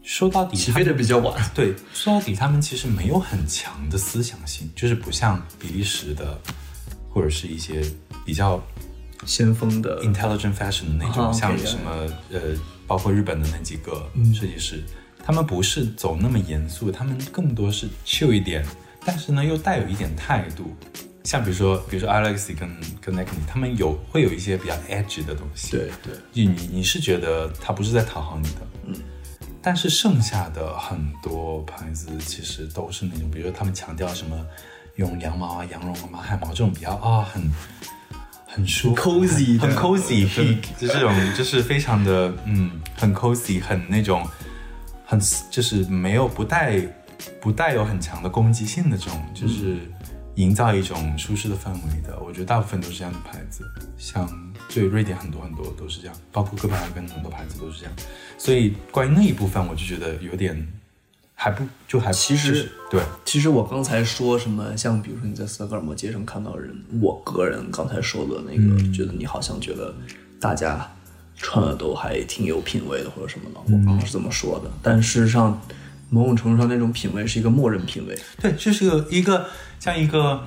[0.03, 1.51] 说到底，起飞的比较晚。
[1.55, 6.39] 对，说到底，他们其实没有很强的思想性，就是不像比利时的，
[7.09, 7.83] 或者是一些
[8.25, 8.63] 比较
[9.25, 11.91] 先锋的 intelligent fashion 的那种，啊像什么
[12.31, 12.41] 呃，
[12.87, 14.83] 包括日本的那几个设计师，
[15.25, 18.67] 他们不是走那么严肃，他们更多是 chill 一点，
[19.05, 20.77] 但是呢又带有一点态度。
[21.25, 22.69] 像比如说，比如说 Alexi 跟
[23.01, 25.71] 跟 Nikki，他们有会有一些比较 edge 的东西。
[25.71, 28.95] 对对，你你你是觉得他不是在讨好你的，嗯，
[29.63, 34.45] 但是剩下的很多牌子其实都是那种，比如说他们强调什么
[34.97, 37.51] 用羊毛啊、羊绒啊、马海毛这种比较啊很
[38.47, 44.29] 很舒服、cozy 很 cozy，很就这种就是非常的嗯很 cozy，很那种
[45.07, 45.21] 很
[45.51, 46.81] 就是没有不带
[47.41, 49.79] 不带有很强的攻击性的这种，就是
[50.37, 52.19] 营造一种舒适的氛围的。
[52.21, 53.65] 我觉得大部分都是这样的牌子，
[53.99, 54.29] 像
[54.73, 57.93] 对瑞典很多很多都是这样，包括哥本哈根很多牌子都是这样。
[58.39, 60.67] 所以关于那一部分，我就觉得有点
[61.35, 69.95] 还不就还其实就是对其实我刚才说什么，像比如说你在斯德哥尔摩街上看到人，我个人刚才说的那个，觉得你好像觉得
[70.41, 70.91] 大家
[71.37, 74.71] 穿的都还挺有品味的，或者什么的，我刚刚是这么说的。
[74.83, 75.61] 但事实上，
[76.13, 78.17] 某种程度上，那种品味是一个默认品味。
[78.41, 79.47] 对，这是个一个
[79.81, 80.47] 像一个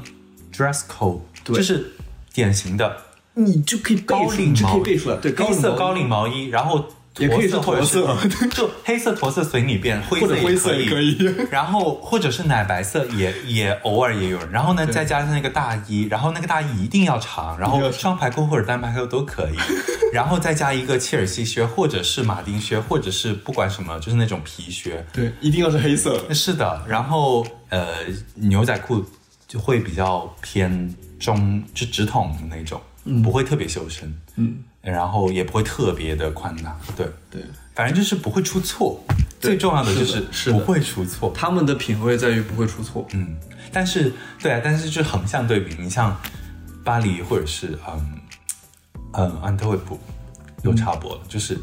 [0.53, 1.91] dress code，对就是
[2.31, 2.95] 典型的
[3.33, 6.85] 你就可以背出，高领你就可毛以背出来，对，黑色高高领毛衣，然后
[7.17, 8.05] 也可以是驼色。
[8.05, 10.19] 驼 就黑色驼色随你便，灰
[10.57, 11.17] 色也也可以。
[11.49, 14.39] 然后或者是奶白色也也偶尔也有。
[14.39, 19.55] 人，然后呢再加上那个大衣，然后那个大衣一定要长，然后双排扣或者单排扣都可以，
[20.11, 26.21] 然后再加一个切尔西靴或者是马丁靴，或者是不管什么就是那种皮靴，对，一定要是黑色。
[26.33, 27.95] 是的，然后呃，
[28.35, 29.03] 牛仔裤
[29.47, 32.81] 就会比较偏中，就直筒的那种，
[33.23, 34.57] 不会特别修身，嗯，
[34.91, 37.41] 然后也不会特别的宽大，对，对，
[37.73, 39.03] 反正就是不会出错。
[39.41, 43.05] 最重要的就是是不会出错，他们的品味在于不会出错。
[43.13, 43.35] 嗯，
[43.71, 46.15] 但是对啊，但是就横向对比，你像
[46.83, 48.19] 巴黎或者是嗯
[49.13, 49.99] 嗯安特卫普
[50.63, 51.59] 又插播了，就是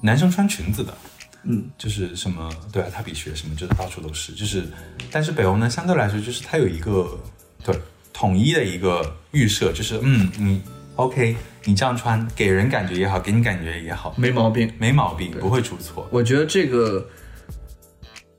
[0.00, 0.94] 男生穿裙子的，
[1.42, 4.64] 嗯，就是什么对啊，他比学什么就是到处都是，就是
[5.10, 7.18] 但是北欧呢相对来说就是它有一个
[7.62, 7.78] 对
[8.12, 10.62] 统一的一个预设，就是嗯你
[11.02, 14.72] OK 你这样穿给人感觉也好，给你感觉也好，没毛病。
[14.78, 17.06] 没毛病，不会出错，我觉得这个，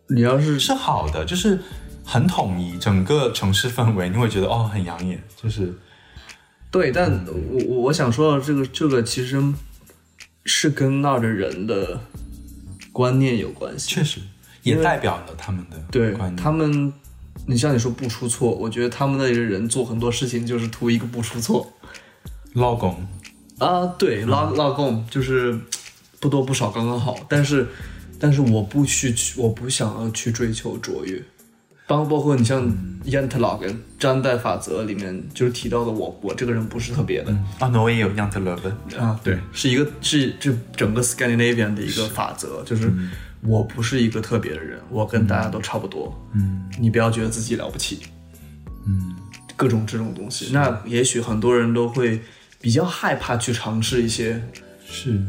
[0.09, 1.59] 你要是是好的，就是
[2.03, 5.73] 很统一，整个城市氛围你会觉得哦很养眼，就是。
[6.69, 9.41] 对，但我我我想说的这个这个其实
[10.43, 11.99] 是跟那儿的人的
[12.91, 13.89] 观念有关系。
[13.93, 14.19] 确实
[14.63, 16.35] 也代表了他们的对观念。
[16.35, 16.91] 他们，
[17.45, 21.71] 你像你说不出错，我觉得他们那些人做很多事情就是图一个不出错
[22.53, 23.05] 老公，
[23.59, 23.85] 啊。
[23.97, 25.59] 对，拉拉贡就是
[26.19, 27.67] 不多不少刚刚好，但是
[28.19, 31.21] 但是我不去，我不想要去追求卓越。
[31.85, 32.65] 包包括你像
[33.05, 42.89] Yantelog 粘带法则里面就是提到的我，我这个人不是特别的，啊，挪威也有 t e l e v e 啊，对，是一个是这整个 Scandinavian 的一个法则，就是
[43.41, 46.17] 我不是一个特别的人，我跟大家都差不多。
[46.33, 46.61] 嗯。
[46.79, 47.99] 你不要觉得自己了不起，
[48.87, 49.13] 嗯，
[49.55, 50.49] 各种这种东西。
[50.51, 52.19] 那也许很多人都会
[52.63, 54.41] 比较害怕去尝试一些
[54.87, 55.21] 是，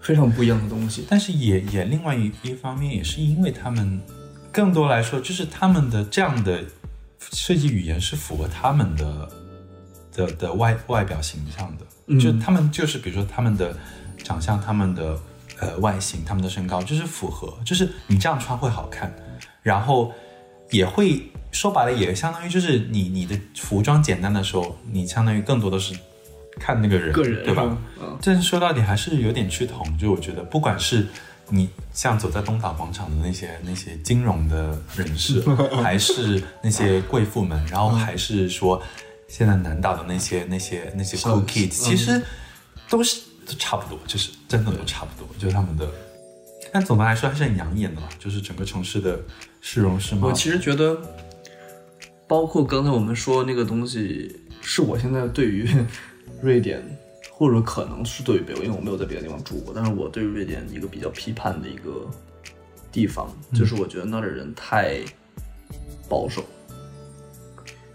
[0.00, 1.04] 非常不一样的东西。
[1.08, 4.00] 但是也也另外一一方面也是因为他们
[4.52, 6.62] 更多来说就是他们的这样的
[7.32, 9.28] 设计语言是符合他们的
[10.12, 12.20] 的的外外表形象的，嗯。
[12.20, 13.76] 就他们就是比如说他们的
[14.22, 15.18] 长相，他们的
[15.58, 19.12] 呃外形，他们的身高，就是符合，就是你这样穿会好看，
[19.64, 20.12] 然后
[20.70, 25.92] 也会说白了也相当于就是你你的服装简单的时候，你相当于更多的是
[26.58, 27.76] 看那个人，个人对吧？
[28.00, 31.06] 嗯，但是说到底还是有点趋同，就我觉得，不管是
[31.48, 35.40] 你像走在东岛广场的那些那些金融的人士，
[35.82, 38.80] 还是那些贵妇们，然后还是说
[39.28, 42.22] 现在南岛的那些那些那些 cool kids，、其实
[42.88, 45.88] 都是都差不多，就是真的都差不多，就是他们的。
[46.72, 49.20] 但总的来说还是很养眼的嘛，就是整个城市的
[49.60, 50.28] 市容市貌。
[50.28, 50.96] 我其实觉得，
[52.26, 55.68] 包括刚才我们说那个东西，是我现在对于
[56.42, 56.82] 瑞典，
[57.30, 62.06] 或者可能是对于北欧，因为我没有在别的地方住过，但是我对瑞典一个比较批判的一个
[62.90, 65.00] 地方，就是我觉得那儿的人太
[66.08, 66.44] 保守。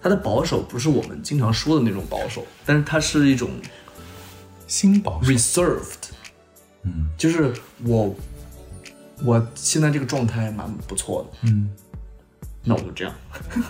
[0.01, 3.49] 他的保守不是我们经常说的那种保守，但是它是一种
[4.65, 6.11] 新保守，reserved，
[6.83, 8.15] 嗯就是我
[9.25, 11.69] 我现在这个状态蛮不错的，嗯，
[12.63, 13.13] 那我就这样。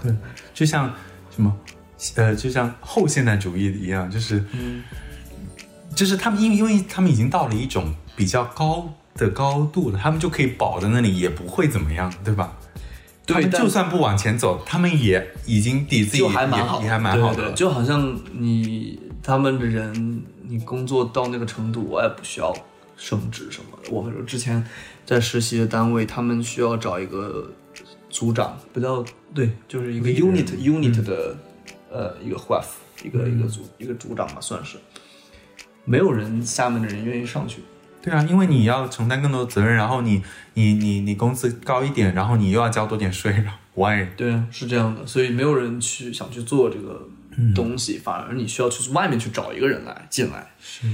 [0.03, 0.13] 对，
[0.53, 0.93] 就像
[1.31, 1.57] 什么，
[2.15, 4.83] 呃，就像后现代主义一样，就是，嗯
[5.95, 12.55] 就是他们因为因为他们已经到了一种比较高的高度了，他们就可以保在那里，也不会怎么样，对吧？
[13.25, 17.35] 对他们就算不往前走，他们也已经抵自己就还蛮好，也也还蛮好的。
[17.35, 22.55] 对对对就好像你他们的人，你工作到那个程度，我也不需要
[22.95, 23.91] 升职什么的。
[23.91, 24.63] 我们之前
[25.05, 27.51] 在实习的单位，他们需要找一个
[28.09, 31.35] 组长，不叫对，就是一个 unit unit 的、
[31.91, 32.65] 呃一个 wife，
[33.03, 34.77] 一个、一个组一个组长吧，算是。
[35.89, 37.61] 没有人下面的人愿意上去，
[38.01, 40.21] 对啊，因为你要承担更多的责任，然后你
[40.53, 44.05] 你你你工资高一点，然后你又要交多点税，然后 why？
[44.17, 47.07] 对啊，是这样的，所以没有人去想去做这个
[47.55, 50.51] 东西，反而你需要去外面去找一个人来进来。
[50.59, 50.85] 是，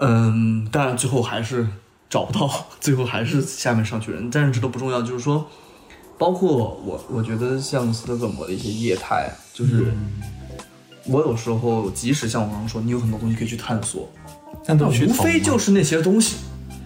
[0.00, 1.66] 嗯，当然最后还是
[2.10, 5.50] 找不到，最后还是下面上去人，但是这都不重要，就是说，
[6.20, 9.86] 包括我，我觉得像斯德哥尔摩的一些业态，就是、
[11.06, 14.06] 我有时候即使像我刚刚说，你有很多东西可以去探索，
[14.66, 16.36] 但都无非就是是那些东西，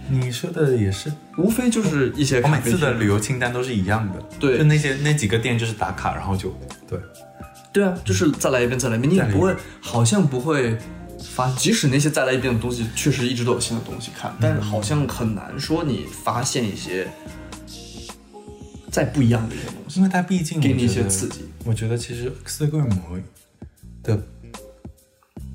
[0.09, 6.55] 你说的也是，无非就是一些我每次的旅游清单都是一样的，对就那些那几个店就是打卡，然后就
[6.87, 6.97] 对，
[7.73, 10.79] 对啊，就是再来一遍，再来一遍，你也不会，好像不会
[11.19, 17.09] 发，即使那些再来一遍的东西，确实一直都有新的东西看，但是好像很难说你发现一些
[18.95, 21.41] 再不一样的一个东西因，为它毕竟给你一些刺激。
[21.65, 23.19] 我觉得其实斯德哥尔摩
[24.05, 24.23] 的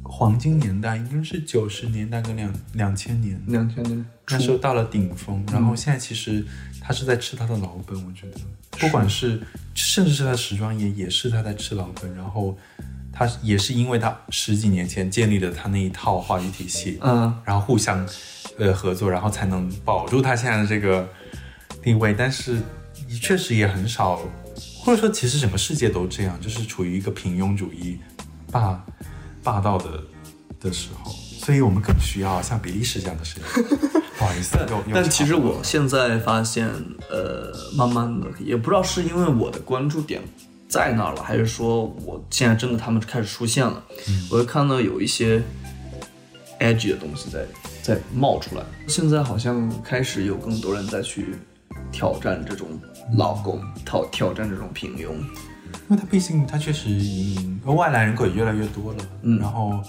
[0.04, 6.46] 黄金年代应该是九十年代跟两两千年，两千年，那时候到了顶峰，然后现在其实
[6.82, 9.42] 他是在吃他的老本，我觉得，不管是
[9.74, 12.58] 甚至是他的时装业，也是他在吃老本，然后
[13.14, 18.06] 他也是因为他十几年前建立了他那一套话语体系，嗯，然后互相
[18.58, 21.08] 呃合作，然后才能保住他现在的这个
[21.82, 22.14] 地位。
[22.14, 22.62] 但是
[23.18, 24.20] 确实也很少，
[24.84, 27.98] 或者说其实整个世界都这样，就是处于一个平庸主义
[28.52, 28.84] 霸
[29.44, 30.04] 霸道的
[30.60, 33.44] 的时候，所以我们更需要像比利时这样的事情。
[34.20, 34.58] 不好意思，
[34.94, 36.68] 但其实我现在发现，
[37.10, 40.22] 呃，慢慢的，也不知道是因为我的关注点
[40.68, 43.82] 在那儿了，还是说我现在真的他们开始出现了，
[44.30, 45.42] 我会看到有一些
[46.60, 47.46] edgy 的东西在
[47.82, 48.64] 在冒出来。
[48.90, 51.36] 现在好像开始有更多人在去
[51.90, 52.68] 挑战这种
[53.18, 55.12] 老公，挑挑战这种平庸。
[55.88, 59.82] 因为他毕竟他确实移民，外来人口也越来越多了，嗯然后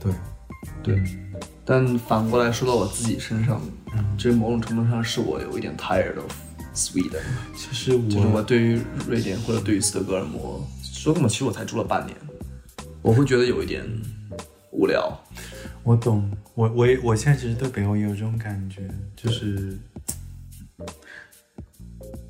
[0.00, 0.12] 对
[0.82, 1.02] 对，
[1.64, 3.60] 但反过来说到我自己身上，
[4.16, 6.32] 这某种程度上是我有一点 tired of
[6.74, 7.20] Sweden。
[7.54, 12.16] 其实我就是我对于瑞典或者对于斯德哥尔摩，说根本其实我才住了半年，
[13.02, 13.84] 我会觉得有一点
[14.70, 15.18] 无聊。
[15.82, 19.78] 我懂，我我也我现在其实对北欧也有这种感觉，就是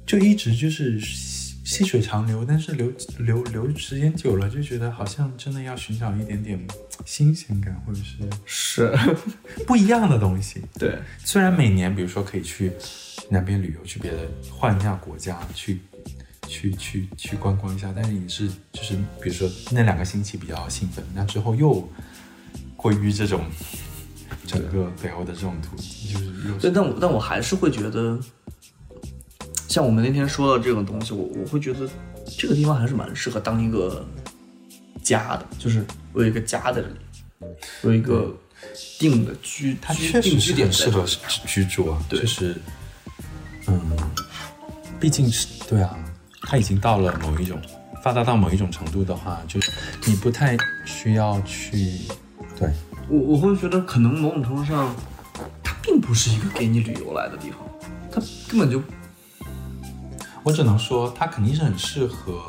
[0.09, 6.59] 就一直就是细细水长流，但是流流流时间久了，就觉得好像真的要寻找一点点
[7.05, 8.17] 新鲜感，或者是
[8.47, 8.99] 是，
[9.69, 10.63] 不一样的东西。
[10.79, 12.73] 对，虽然每年比如说可以去
[13.29, 15.79] 南边旅游，去别的换一下国家，去
[16.47, 21.87] 去去去观光一下，但是也是就是比如说那两个星期比较兴奋，那之后又
[22.77, 23.45] 归于这种
[24.47, 28.19] 整个北欧的这种途径，就是又对，但我但我还是会觉得，
[29.69, 31.89] 像我们那天说的这种东西，我我会觉得
[32.39, 34.05] 这个地方还是蛮适合当一个
[35.03, 36.95] 家的，就是我有一个家在这里，
[37.83, 38.35] 有一个
[38.99, 41.05] 定的居，它居确实是定居点很适合。
[41.47, 42.57] 居住啊，对就是
[43.67, 43.81] 嗯，
[44.99, 45.97] 毕竟是对啊，
[46.43, 47.61] 它已经到了某一种
[48.03, 49.71] 发达到某一种程度的话，就是
[50.07, 51.99] 你不太需要去
[52.59, 52.71] 对。
[53.11, 54.95] 我我会觉得，可能某种程度上，
[55.63, 57.61] 它并不是一个给你旅游来的地方，
[58.11, 58.83] 它根本就
[60.45, 62.41] 我只能说，它肯定是很适合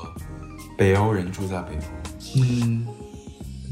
[0.77, 1.81] 北欧人住在北欧，
[2.37, 2.87] 嗯，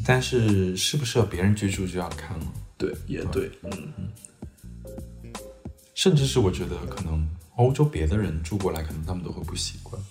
[0.06, 2.46] 但是适不适合别人居住就要看了。
[2.78, 3.94] 对，也对，嗯，
[5.96, 10.02] 甚至是我觉得可能欧洲别的人住过来，可能他们都会不习惯。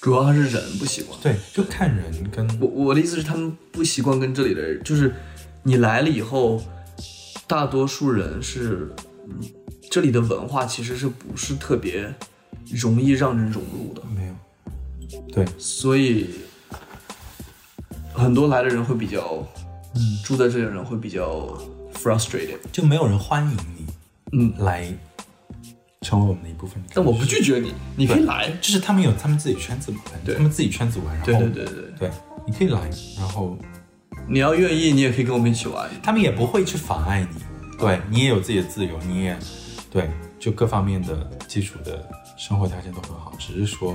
[0.00, 1.18] 主要还是人不习惯。
[1.22, 5.14] 对，就看人跟我我的意思是，他们不习惯跟这里的人，就是
[5.62, 6.62] 你来了以后，
[7.46, 8.92] 大多数人是，
[9.28, 9.40] 嗯
[9.90, 12.14] 这里的文化其实是不是特别
[12.74, 14.34] 容易让人融入的，没有。
[15.32, 16.30] 对，所以
[18.12, 19.46] 很多来的人会比较，
[19.94, 21.58] 嗯，住在这里的人会比较
[21.94, 22.58] frustrated。
[22.70, 23.86] 就没有人欢迎你
[24.32, 24.92] 嗯，来
[26.02, 26.82] 成为我们的一部分。
[26.94, 28.50] 但我不拒绝你，你可以来。
[28.60, 32.10] 就是他们有他们自己圈子嘛，对他们自己圈子玩，然后对对对对，对，
[32.46, 33.58] 你可以来，然后
[34.28, 35.90] 你要愿意，你也可以跟我们一起玩。
[36.02, 37.42] 他们也不会去妨碍你，
[37.78, 39.36] 对你也有自己的自由，你也
[39.90, 42.08] 对，就各方面的基础的
[42.40, 43.94] 生活条件都很好，只是说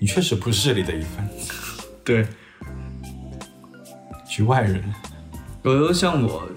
[0.00, 1.28] 你确实不是这里的一份
[2.02, 2.26] 对，
[4.26, 4.82] 局外人。
[5.62, 6.48] 有的像我，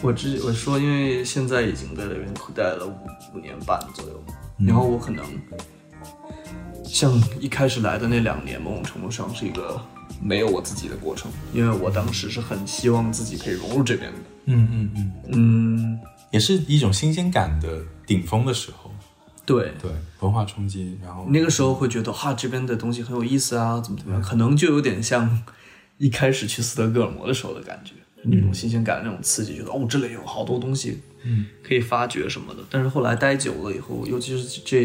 [0.00, 4.24] 我之我说，因为现在已经在这边待了五五年半左右，
[4.58, 5.26] 然后我可能
[6.84, 9.80] 像一开始来的那两年，某种程度上是一个
[10.22, 14.18] 没有我自己的过程，因为我当时是很希望自己可以融入这边的。
[14.44, 18.87] 嗯嗯嗯，嗯，也是一种新鲜感的顶峰的时候，
[19.48, 25.42] 对，对文化冲击，然后那个时候会觉得哈这边的东西很有意思啊，怎么怎么样，可能就有点像
[25.96, 27.92] 一开始去斯德哥尔摩的时候的感觉，
[28.24, 32.60] 那种新鲜感、那种刺激，觉得哦这里有好多东西，嗯，可以发掘什么的。
[32.68, 34.82] 但是后来待久了以后，尤其是这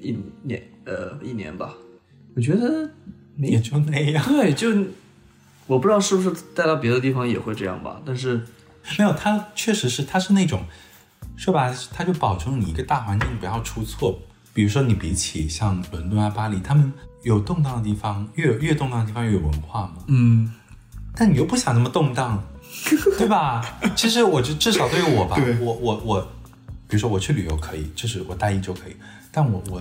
[0.00, 1.74] 一年呃一年吧，
[2.34, 2.88] 我觉得
[3.36, 4.24] 没也就那样。
[4.26, 4.70] 对，就
[5.66, 8.40] 我不知道是不是带到别的地方也会这样吧，但是
[8.98, 10.62] 没有，它确实是，它是那种，
[11.38, 14.18] 说白了，它就保证你一个大环境不要出错。
[14.52, 19.98] 比如说，你比起像伦敦啊、巴黎，他们有动荡的地方，越越动荡的地方越有文化嘛。
[20.08, 20.52] 嗯，
[21.14, 22.42] 但你又不想那么动荡，
[23.16, 23.64] 对吧？
[23.94, 26.20] 其实我就至少对于我吧，我我我，
[26.88, 28.96] 比如说我去旅游可以，就是我待一周可以，
[29.30, 29.80] 但我我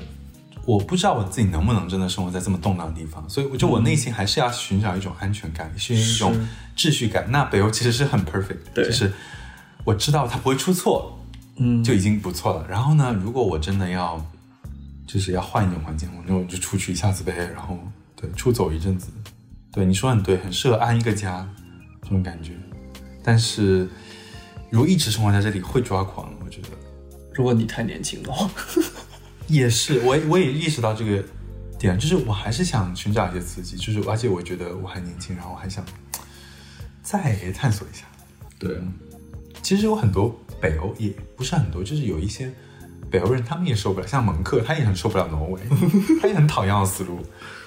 [0.63, 7.26] 我不知道我自己能不能真的生活在这么动荡的地方，所以我就我内心还是要寻找一种安全感，寻找一种秩序感。
[7.32, 9.12] 那北欧其实是很 perfect，对就是
[9.86, 11.16] 我知道它不会出错，
[11.58, 12.67] 嗯就已经不错了。
[12.67, 14.24] 然后呢，如果我真的要
[15.06, 17.78] 就是要换一种环境，我就就出去一下子呗，然后
[18.15, 19.08] 对出走一阵子。
[19.72, 21.48] 对你说很对，很适合安一个家
[22.02, 22.54] 这种感觉。
[23.24, 23.88] 但是
[24.70, 26.70] 如果一直生活在这里会抓狂，我觉得
[27.34, 28.50] 如果你太年轻的话，
[29.48, 31.24] 也是，我我也意识到这个
[31.78, 35.86] 点，就是我还是想寻找一些刺激，就是而且我觉得我还年轻，然后我还想
[37.04, 38.06] 再探索一下。
[38.58, 38.82] 对，
[39.62, 42.52] 其实有很多北欧也不是很多，就是有一些
[43.10, 45.62] 北欧人他们也受不了，像蒙克他也很受不了挪威，
[46.22, 47.20] 他也很讨厌奥斯陆，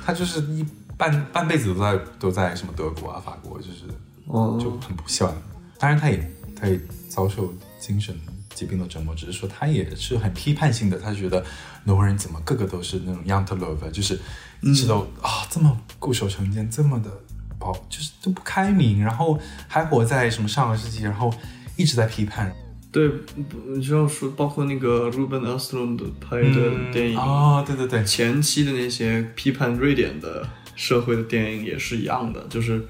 [0.05, 3.85] 他就是一半半辈子都在都在什么德国啊、法国，就是
[4.27, 5.35] 哦就很不喜欢。
[5.79, 8.15] 当然他也他也遭受精神
[8.55, 11.43] 疾病的折磨，只是说他也是很批判性的，他觉得
[11.85, 14.21] 挪威人怎么个个都是那种 young to love，就是
[14.61, 17.11] 一直都啊、这么固守成见，这么的
[17.59, 21.33] 保就是都不开明，然后还活在什么上个世纪，然后
[21.77, 22.53] 一直在批判。
[22.93, 23.25] 对，不
[23.69, 32.85] 你知道说，包括那个 Ruben Östlund 拍的电影，哦，对对对，前期的那些批判瑞典的社会的电影也是一样的，就是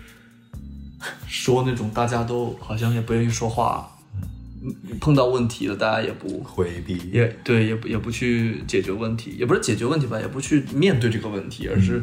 [1.27, 3.95] 说那种大家都好像也不愿意说话，
[4.63, 12.03] 嗯碰到问题了大家也不回避也对，也不也不去解决问题，也不是解决问题吧，也不去面对这个问题，而是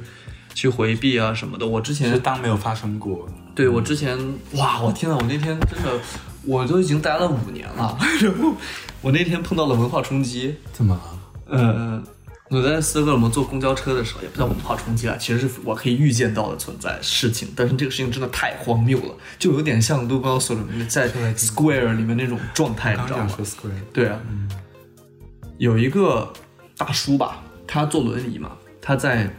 [0.54, 1.66] 去回避啊什么的。
[1.66, 3.28] 我之前是当没有发生过。
[3.56, 4.16] 对我之前，
[4.54, 6.00] 哇，我天呐，我那天真的，
[6.48, 8.54] 我都已经待了五年了， 然后
[9.02, 10.56] 我那天碰到了文化冲击。
[10.72, 11.58] 怎么了？
[11.58, 12.04] 呃，
[12.50, 23.30] 我在斯德哥尔摩坐公交车的时候，也不叫文化冲击啊，其实是我可以预见到的存在事情，但是这个事情真的太荒谬了，就有点像卢高索里面在 Square 里面那种状态，你知道吗？
[23.94, 24.20] 对啊，
[25.58, 26.32] 有一个
[26.78, 29.30] 大叔吧，他坐轮椅嘛，他在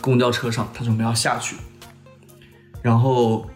[0.00, 1.56] 公交车上，他准备要下去，
[2.80, 3.46] 然后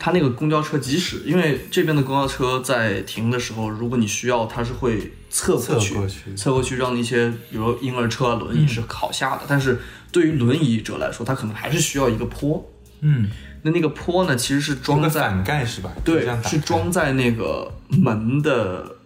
[0.00, 9.78] 他那个公交车，即使因为这边的公交车在停的时候，如果你需要，它是会侧过去，侧过去让那些比如婴儿车、啊、轮椅是好下的，但是
[10.10, 12.66] 对于轮椅者来说，他可能还是需要一个坡。
[13.02, 13.30] 嗯，
[13.62, 15.92] 那那个坡呢，其实是装在盖是吧？
[16.02, 18.96] 对是装在那个门的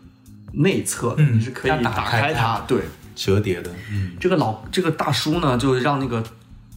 [0.53, 2.61] 内侧，嗯你是可以打开它。
[2.69, 2.83] 对，
[3.17, 3.71] 折叠的。
[3.91, 6.23] 嗯，这个老这个大叔呢，就让那个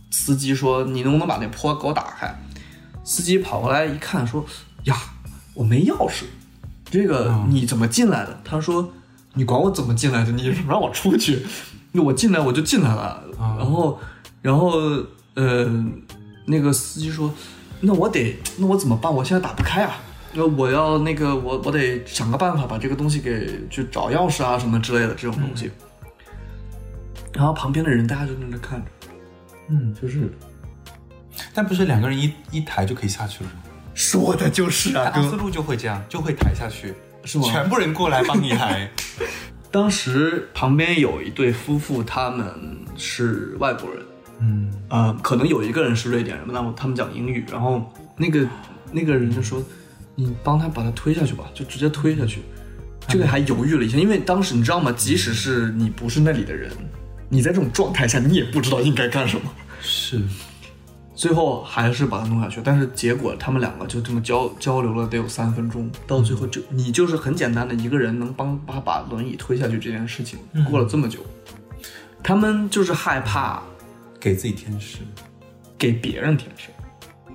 [0.10, 2.36] 司机说：“你能不能把那坡给我打开？”
[3.08, 4.46] 司机跑过来一看，说
[4.84, 4.96] ：“呀，
[5.54, 6.26] 我没钥匙，
[6.92, 8.92] 这个哦你怎么进来的？”他说
[9.36, 10.32] ：“你管我怎么进来的？
[10.34, 11.46] 你让我出去，
[11.94, 13.24] 那我进来我就进来了。
[13.40, 14.00] 哦然后，
[14.42, 14.72] 然后，
[15.36, 15.66] 呃，
[16.48, 17.34] 那个司机说
[17.80, 19.14] ：“那我得，那我怎么办？
[19.14, 19.98] 我现在打不开啊。”
[20.34, 25.72] 那我要那个我我得想个办法把这个东西给去找钥匙啊什么之类的这种东西。
[27.34, 28.92] 然后旁边的人大家就在那看着，
[29.70, 30.30] 嗯，就是
[31.54, 33.64] 但不是两个人一一抬就可以下去了吗？
[33.94, 38.90] 说的就是啊，奥斯陆就会这样，就会抬下去，是吗全部人过来帮你抬。
[39.72, 42.48] 当时旁边有一对夫妇，他们
[42.96, 44.04] 是外国人，
[44.40, 48.48] 嗯，呃，可能有一个人是瑞典人，那么他们讲英语，然后那个
[48.92, 49.62] 那个人就说
[50.16, 52.42] ：“你帮他把他推下去吧，就直接推下去。”
[53.10, 54.92] 这个还犹豫了一下，因为当时你知道吗？
[54.96, 56.72] 即使是你不是那里的人，
[57.30, 59.52] 你在这种状态下，你也不知道应该干什么。
[59.82, 60.22] 是，
[61.18, 70.38] 最后还是把它弄下去，但是结果他们两个就这么交交流了得有三分钟，到最后就你就是很简单的一个人能帮他把轮椅推下去这件事情，
[70.70, 71.20] 过了这么久，
[72.22, 73.64] 他们就是害怕
[74.20, 75.00] 给自己添事。
[75.80, 76.70] 给别人添事。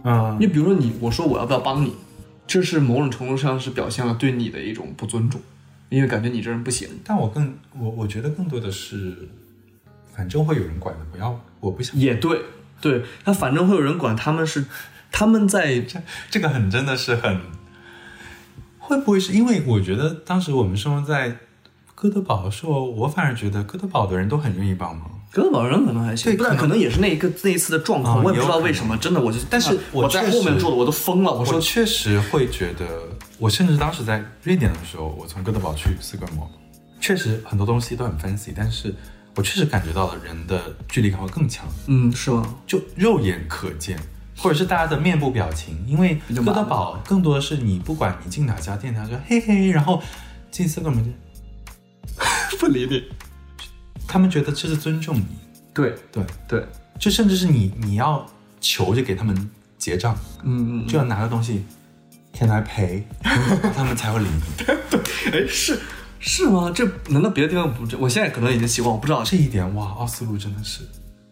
[0.02, 1.94] 啊你比如说你，我说我要不要帮你，
[2.46, 5.40] 这是某种程度上是表现了对你的一种不尊重，
[5.88, 6.88] 因为感觉你这人不行。
[7.04, 9.28] 但我更我我觉得更多的是，
[10.12, 11.96] 反正会有人管的，不要，我不想。
[11.96, 12.40] 也对，
[12.82, 14.66] 对他反正会有人管，他们是
[15.10, 15.98] 他们在这
[16.30, 17.40] 这个很真的是很，
[18.78, 21.38] 会不会是因为我觉得当时我们生活在
[21.94, 25.08] 哥德堡的时候，我反而觉得哥德堡的人都很愿意帮忙。
[25.30, 32.86] 哥德堡人可能还行，对可能可能也是那一个那一次的状况，啊我也不知道为什么，真的我就，但是我在后面坐的我都疯了，我我说确实会觉得，
[33.38, 36.50] 我甚至当时在瑞典的时候，我从哥德堡去斯格尔摩，
[37.00, 38.94] 确实很多东西都很 fancy，但是
[39.34, 42.54] 我确实感觉到了人的距离感会更强，嗯是吗？
[42.66, 43.98] 就肉眼可见，
[44.36, 50.02] 或者是大家的面部表情，因为哥德堡更多的是你不管你进哪家店，他说嘿嘿，然后
[50.50, 51.10] 进斯格尔摩就
[52.58, 53.04] 不理你，
[54.06, 55.26] 他们觉得这是尊重你，
[55.72, 56.66] 对对，对，
[56.98, 58.26] 就甚至是你你要
[58.60, 61.64] 求着给他们结账，嗯嗯，就要拿个东西
[62.34, 63.02] ，Can I pay？
[63.74, 64.64] 他们才会理你。
[65.32, 65.80] 哎是
[66.24, 66.72] 是吗？
[66.72, 67.98] 这难道别的地方不这？
[67.98, 70.82] 我现在可能已经习惯，我不知道这一点哇，奥斯陆真的是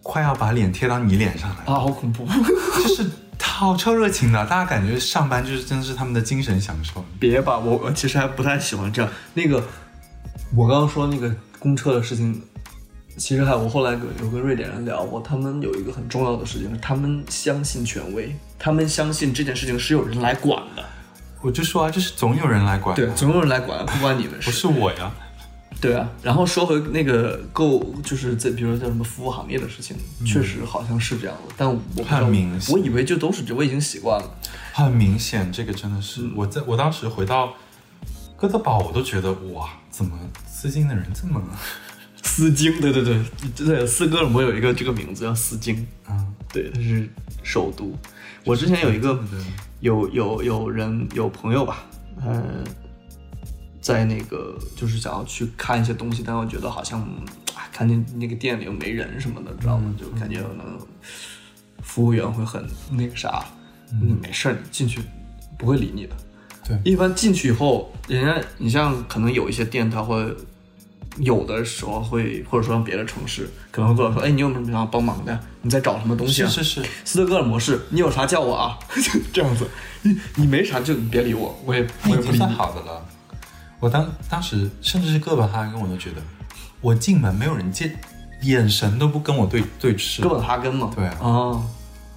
[0.03, 2.27] 快要把脸贴到你脸上来，啊，好恐怖！
[2.83, 3.09] 就是
[3.41, 7.05] 好超热情的，大家感觉上班就是真的是他们的精神享受。
[7.21, 9.11] 别吧，我我其实还不太喜欢这样。
[9.33, 9.63] 那个，
[10.57, 12.43] 我刚刚说那个公车的事情，
[13.17, 20.85] 其实还我后来有跟瑞典人聊过，他们有一个很重要的事情是，他们相信权威，他们相信这件事情是有人来管的。
[21.41, 24.51] 我就说啊，就是总有人来管，对，总有人来管，不关你们不。
[24.51, 25.11] 是我呀。
[25.81, 34.31] 对啊，然后说回那个购，就是在比如说叫什么服务行业的事情，确实好像是这样的，但我不知道很明显我以为就都是这，我已经习惯了。
[34.75, 37.55] 很明显，这个真的是、我在我当时回到
[38.37, 41.43] 哥德堡，我都觉得哇，怎么丝巾的人这么
[42.23, 43.19] 丝巾，对对对，
[43.57, 46.35] 对，斯哥尔摩有一个这个名字叫丝巾，嗯？
[46.53, 47.09] 对，它是
[47.43, 47.97] 首都。
[48.45, 49.19] 我之前有一个
[49.81, 51.85] 有有有人有朋友吧，
[52.25, 52.65] 嗯，
[53.81, 57.01] 在那个就是想要去看一些东西，但我觉得好像
[57.55, 59.95] 啊，看见那个店里又没人什么的，知道吗？
[59.99, 60.79] 就感觉可能
[61.83, 63.45] 服务员会很那个啥，
[64.03, 65.01] 你，没事儿，你进去
[65.59, 66.15] 不会理你的。
[66.63, 70.37] 对一般进去以后，人家你像可能有一些店，他会
[71.19, 75.39] 有的时候会，或者说让别的城市可能会过来说，哎，你有没有想要帮忙的？
[75.63, 76.49] 你在找什么东西啊？
[76.49, 78.79] 是是是，斯德哥尔摩市，你有啥叫我啊？
[78.95, 79.67] 就 这样子，
[80.03, 82.45] 你你没啥就别理我，我也我也不理你。
[82.45, 83.05] 好的了。
[83.81, 86.23] 我当当时甚至是哥本哈根，我都觉得
[86.81, 87.99] 我进门没有人见，
[88.43, 90.23] 眼神都不跟我对对视。
[90.23, 91.63] 哥本哈根嘛，对啊啊，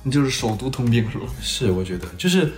[0.03, 1.25] 你就是首都通病是吧？
[1.41, 2.51] 是，我觉得就是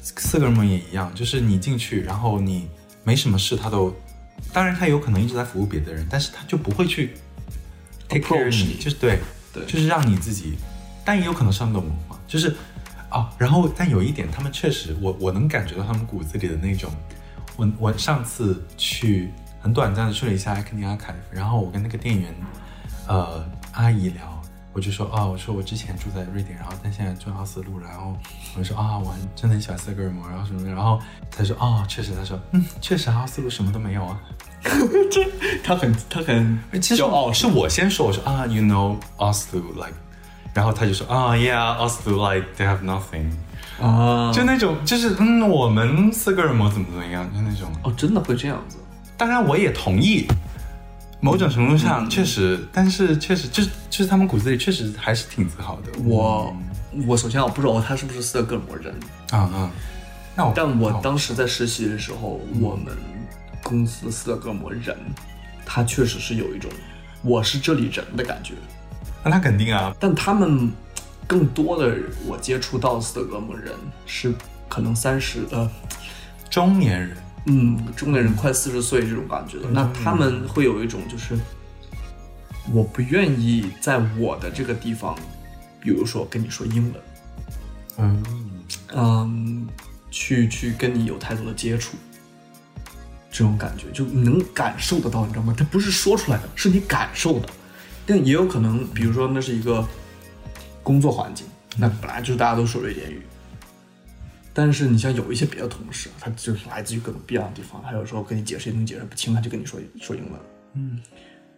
[0.00, 2.68] 斯德哥尔摩也一样，就是你进去，然后你
[3.04, 3.94] 没什么事，他都，
[4.50, 7.14] 当然他有可能一直在服务别的人，但是他就不会去
[8.08, 9.18] take care 你，就是对
[9.52, 10.56] 对就是让你自己，
[11.04, 12.54] 但也有可能是他们的文化，就是
[13.10, 16.90] 哦，然后但有一点，他们确实，我我能感觉到他们骨子里的那种，
[17.56, 19.30] 我我上次去
[19.60, 22.34] 很短暂的去了一下埃克尼亚凯夫，然后我跟那个店员，
[23.06, 24.41] 呃，阿姨聊。
[24.74, 28.16] 我就说啊、我说我之前住在瑞典，然后但现在住奥斯陆，然后
[28.56, 30.98] 我就说啊，我真的很喜欢斯德哥尔摩，然后什么的，然后
[31.30, 34.18] 他说啊，确实，他说嗯，确实奥斯陆什么都没有啊。
[35.10, 35.26] 这
[35.62, 39.94] 他很他很其实骄傲是我先说，我说啊，you know Oslo like，
[40.54, 43.30] 然后他就说啊，yeah，Oslo like they have nothing，
[43.84, 47.70] 啊，就那种就是嗯，我们斯德哥尔摩怎么怎么样，就那种。
[47.82, 48.78] 哦，真的会这样子。
[49.18, 50.26] 当然我也同意，
[51.24, 55.92] 某种程度上确实，但是确实就是就是他们骨子里确实还是挺自豪的。
[56.04, 56.52] 我
[57.06, 58.92] 我首先我不知道他是不是斯德哥尔摩人，
[59.30, 59.70] 啊啊，
[60.34, 62.92] 那我但我当时在实习的时候，我们
[63.62, 64.96] 公司斯德哥尔摩人，
[65.64, 66.68] 他确实是有一种
[67.22, 68.54] 我是这里人的感觉。
[69.22, 70.72] 那他肯定啊，但他们
[71.28, 71.94] 更多的
[72.26, 73.72] 我接触到斯德哥尔摩人
[74.06, 74.34] 是
[74.68, 75.70] 可能三十呃
[76.50, 77.16] 中年人
[77.46, 81.36] 嗯中年人快四十岁这种感觉的，那他们会有一种就是
[82.72, 85.16] 我不愿意在我的这个地方，
[85.80, 87.02] 比如说跟你说英文，
[87.98, 88.22] 嗯
[88.94, 89.68] 嗯，
[90.10, 91.96] 去去跟你有太多的接触，
[93.30, 95.54] 这种感觉就你能感受得到，你知道吗？
[95.58, 97.48] 他不是说出来的，是你感受的。
[98.06, 99.86] 但也有可能，比如说那是一个
[100.82, 103.22] 工作环境，那本来就是大家都说瑞典语，
[104.54, 110.40] 但是你像有一些别的同事，他就是来自于各种不一样的地方，他有时候跟你解释也能解释不清，他就跟你说说英文，
[110.74, 111.00] 嗯，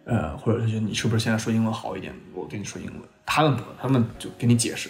[0.05, 4.89] 呃，或者他觉得你是不是现在说英文好一点，我跟你说英文，他们不，他们就给你解释，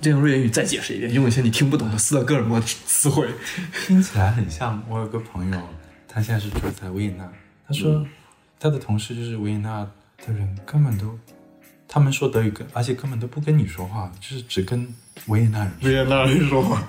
[0.00, 3.28] 这种瑞典语再解释一遍，用一些你听不懂的斯德哥尔摩词汇，
[3.86, 4.82] 听起来很像。
[4.88, 5.60] 我有个朋友，
[6.06, 7.26] 他现在是住在维也纳，
[7.66, 8.06] 他说
[8.60, 9.88] 他的同事就是维也纳
[10.26, 11.18] 的人，根本都
[11.88, 14.86] 他们说德语跟，而且根本都不跟你说话，就是只跟
[15.28, 16.86] 维也纳人，维也纳人说话。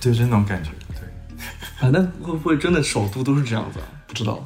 [0.00, 0.70] 就是那种感觉。
[0.88, 1.38] 对，
[1.80, 3.86] 啊，那会不会真的首都都是这样子啊？
[4.06, 4.44] 不知道。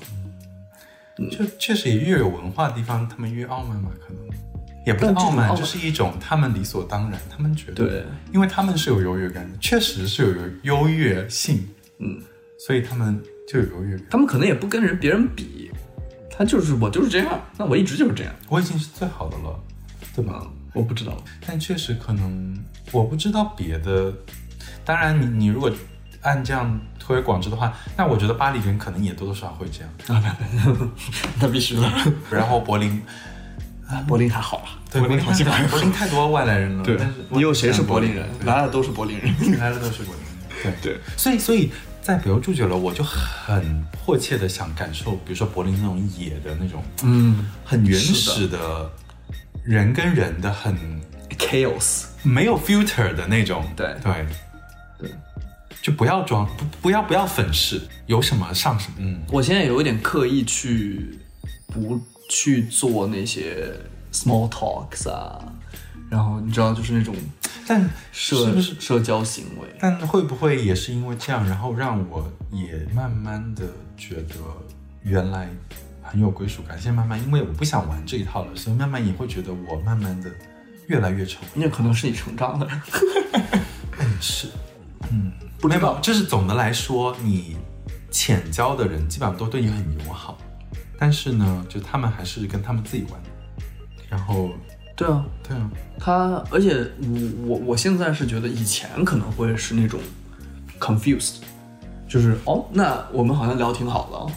[1.31, 4.23] 就确实也越有文化的地方，他们越傲慢嘛，可能
[4.85, 11.67] 也不是傲慢就是一种他们理所当然，他们觉得对，因为他们是有优越感的，确实是有优越性，
[12.01, 12.21] 嗯，
[12.59, 13.19] 所以他们
[13.49, 14.07] 就有优越感。
[14.11, 15.71] 他们可能也不跟人别人比，
[16.31, 19.59] 他就是我就是这样，那我一直就是这样，我已经是最好的了，
[20.15, 20.47] 对吧？
[20.75, 21.17] 我不知道。
[21.47, 22.63] 但确实可能
[22.93, 24.13] 我不知道别的，
[24.85, 25.71] 当然你你如果
[26.23, 30.25] 按这样推而广之的话，那我觉得巴黎人可能也多多少少会这样，
[31.41, 31.91] 那必须的。
[32.31, 33.03] 然后柏林。
[34.09, 34.71] 柏林还好吧？
[34.91, 36.83] 对，柏林好像还好柏林太多外来人了。
[36.83, 38.29] 对但是，你有谁是柏林人？
[38.41, 39.33] 对来的都是柏林人。
[39.61, 40.75] 来的都是柏林人。
[40.83, 41.71] 对对，所以所以
[42.03, 48.91] 在北欧住久了，我就很迫切的想感受，比如说柏林那种野的那种，嗯很原始的
[49.63, 50.77] 人跟人的很
[51.39, 52.07] ，chaos。
[52.25, 53.65] 没有 filter 的那种。
[53.77, 54.27] 对对对，
[55.87, 58.97] 就不要装，不不要不要粉饰，有什么上什么。
[58.99, 61.17] 嗯，我现在有一点刻意去
[61.69, 63.73] 不去做那些
[64.13, 65.41] small talks 啊，
[66.11, 67.15] 然后你知道，就是那种
[67.69, 68.61] 但社？
[68.61, 69.69] 社交行为。
[69.79, 73.63] 但会不会也是因为这样，然后让我也慢慢的
[73.97, 74.35] 觉得
[75.05, 75.49] 原来
[76.03, 76.77] 很有归属感？
[76.77, 80.29] 现在慢慢，因为我不想玩这一套了，所以慢慢也会觉得我慢慢的
[80.89, 82.69] 越来越成为那可能是你成长的，
[84.21, 84.49] 是，
[85.13, 85.31] 嗯，
[85.61, 85.81] 不知道。
[85.81, 87.57] 没有，就是总的来说，你
[88.11, 90.39] 浅交的人基本上都对你很友好，
[90.99, 93.21] 但是呢，就他们还是跟他们自己玩，
[94.09, 94.51] 然后
[94.95, 100.01] 对啊，对啊，他，而且我我我现在是觉得以前可能会是那种
[100.79, 101.37] confused，
[102.09, 104.31] 就是哦，那我们好像聊挺好的哦，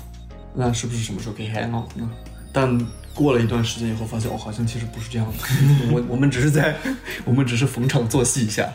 [0.54, 2.10] 那是不是什么时候可以 hang out 呢？
[2.52, 2.78] 但
[3.14, 5.34] 过了一段时间以后，发现哦，好像其实不是这样的，
[5.94, 6.76] 我我们只是在，
[7.24, 8.68] 我们只是逢场作戏一下。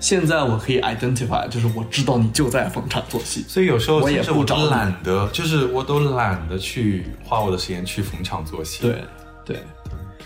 [0.00, 8.82] 现在我可以 identify，就是我知道你就在逢场作戏，所以有时候我也甚至我都不找懒得，就是我都懒得去花我的时间去逢场作戏。
[8.82, 9.02] 对
[9.44, 9.62] 对，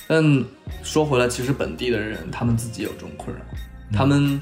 [0.06, 0.22] 但
[0.82, 3.42] 说回来，其实本地的人他们自己有这种困扰，
[3.96, 4.40] 他们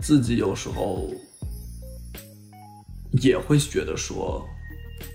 [0.00, 1.10] 自己有时候
[3.12, 4.46] 也会觉得说，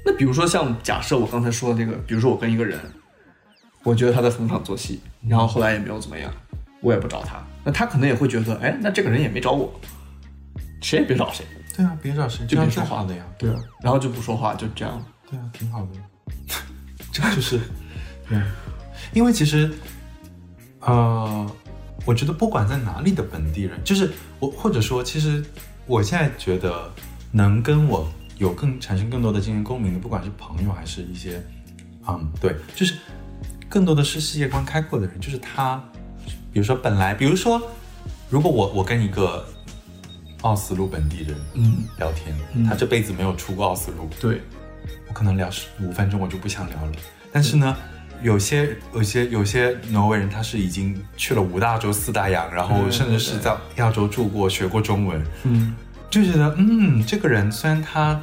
[0.04, 2.80] 那比如说像假设我刚才说的那个，比如说我跟一个人，
[3.84, 6.34] 我觉得他在逢场作戏，然后后来也没有怎么样，
[6.82, 9.72] 我也不找他，那他可能也会觉得，哎，那这个人也没找我，
[10.82, 13.24] 谁也别找谁，对啊，别找谁，就别说话的呀。
[13.38, 15.88] 对啊，然后就不说话，就这样，对啊，挺好的。
[17.12, 17.60] 这个就是，
[18.30, 18.42] 对，
[19.14, 19.70] 因为其实，
[20.80, 21.52] 呃，
[22.06, 24.10] 我觉得不管在哪里的本地人，就是
[24.40, 25.44] 我，或者说，其实
[25.86, 26.90] 我现在觉得
[27.32, 31.44] 能跟我有更产生更多的精神共鸣的，不管是朋友还是一些，
[32.08, 32.98] 嗯，对，就是
[33.68, 35.84] 更多的是世界观开阔的人，就是他，
[36.54, 37.62] 比如说本来，比如说，
[38.30, 39.46] 如果我我跟一个
[40.42, 44.42] 奥斯陆本地人嗯，聊天，嗯他这辈子没有出过奥斯陆，对，
[45.08, 46.92] 我可能聊十五分钟我就不想聊了。
[47.32, 47.78] 但是呢，
[48.22, 55.76] 有些有些有些挪威人他是已经去了五大洲四大洋，然后甚至是在亚洲住过、学过中文，嗯，
[56.10, 58.20] 就觉得嗯，这个人虽然他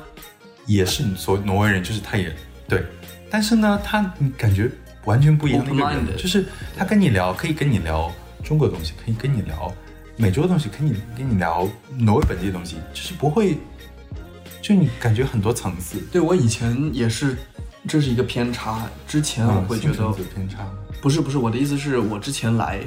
[0.67, 2.35] 也是所挪威人，就是他也
[2.69, 2.85] 对，
[3.31, 4.71] 但是呢，他你感觉
[5.09, 6.45] 完全不一样的一个人就是
[6.77, 8.13] 他跟你聊，可以跟你聊
[8.45, 9.73] 中国的东西，可以跟你聊
[10.17, 13.57] 美洲的东西，可以跟你聊挪威本地的东西，就是不会，
[14.61, 15.99] 就你感觉很多层次。
[16.13, 17.39] 对我以前也是，
[17.89, 18.87] 这是一个偏差。
[19.07, 20.69] 之前我会觉得偏差。
[21.01, 22.81] 不是不是，我的意思是我之前来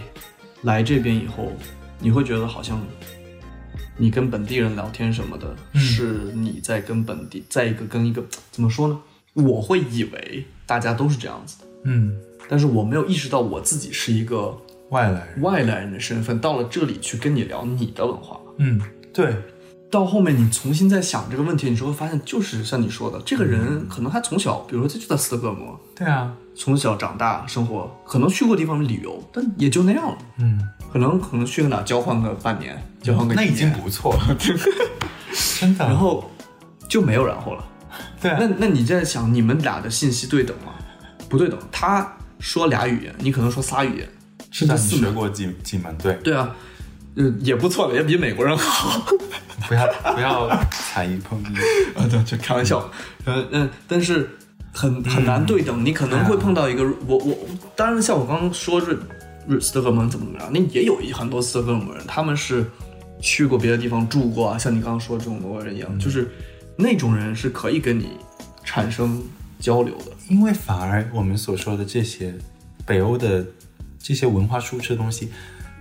[0.61, 1.51] 来这边以后，
[1.97, 2.80] 你会觉得好像
[3.97, 8.99] 你跟本地人聊天什么的，嗯是你在跟本地在一个跟一个怎么说呢？
[9.34, 12.16] 我会以为大家都是这样子的，嗯，
[12.48, 14.56] 但是我没有意识到我自己是一个
[14.90, 15.42] 外来人。
[15.42, 18.40] 外来人的身份，到了这里去跟你聊你的文化。
[18.58, 18.80] 嗯，
[19.14, 19.36] 对，
[19.90, 30.18] 到后面你重新再想这个问题，你就会发现，就是像你说的，这个人可能他从小，比如说他就在斯德哥尔摩，对啊，从小长大生活，可能去过地方旅游，但也就那样了。
[30.38, 30.62] 嗯，
[30.92, 35.86] 可能可能去个哪交换个半年，交换个那已经不错了， 真的。
[35.86, 36.30] 然后
[36.88, 37.66] 就没有然后了。
[38.22, 40.74] 对啊那那你在想，你们俩的信息对等吗？
[41.32, 41.58] 不对等。
[41.72, 42.08] 他
[42.40, 44.10] 说俩语言，你可能说仨语言，
[44.52, 44.98] 甚至四。
[44.98, 45.98] 学过几几门？
[45.98, 46.54] 对，对啊，
[47.16, 49.00] 呃，也不错了，也比美国人好。
[49.68, 51.46] 不要不要踩一碰一。
[51.98, 52.92] 啊，对，就开玩笑。
[53.26, 54.30] 嗯嗯，但是
[54.74, 57.38] 很很难对等，你可能会碰到一个我我，
[57.76, 58.98] 当然像我刚刚说瑞
[59.48, 62.66] 瑞斯德哥尔摩怎么怎么样，那也有一很多斯德哥尔摩人，他们是
[63.22, 66.30] 去过别的地方住过啊，像你刚刚说这种挪威人一样，就是
[66.76, 68.10] 那种人是可以跟你
[68.64, 69.22] 产生
[69.60, 70.12] 交流的。
[70.32, 72.34] 因为反而我们所说的这些
[72.86, 73.46] 北欧的
[74.00, 75.30] 这些文化输出的东西，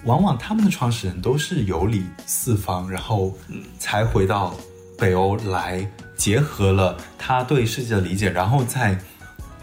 [0.03, 3.33] 往往他们的创始人都是游历四方，然后
[3.79, 4.57] 才回到
[4.99, 9.01] 北欧来，结合了他对世界的理解，然后再再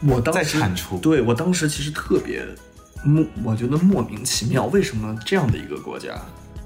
[0.03, 0.97] 我当时产出。
[0.99, 2.41] 对我当时其实特别
[3.03, 6.17] 莫，我觉得莫名其妙，为什么这样的一个国家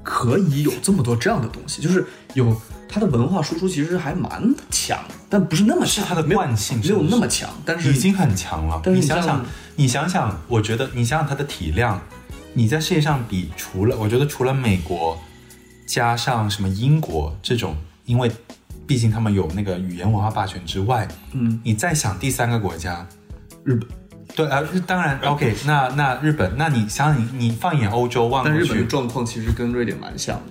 [0.03, 1.81] 可以有这么多这样的东西？
[1.81, 2.05] 就是
[2.35, 2.55] 有
[2.93, 8.81] 它的文化输出其实还蛮强，但不是那么强，是它的惯性没有那么强，但是已经很强了。
[8.83, 9.45] 但是你想想，
[9.77, 12.01] 你想想，我觉得你想想它的体量，
[12.53, 15.17] 你在世界上比除了我觉得除了美国，
[15.85, 18.29] 加上什么英国这种，因为
[18.85, 23.07] 毕竟他们有那个语言文化霸权之外，嗯，你再想第三个国家，
[23.63, 23.87] 日本，
[24.35, 30.35] 对啊，当然 OK，那那日本，那你想想你你放眼欧洲望过去但日本的，状况其实跟瑞典蛮像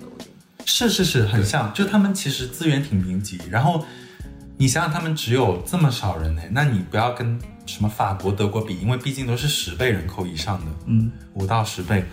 [0.65, 3.85] 是是是，很像，就他们其实资源挺贫瘠，然后
[4.57, 12.03] 你想想他们只有这么少人呢，那你不要跟什么法国、德国比，因为毕竟都是十倍人口以上的，嗯，五到十倍。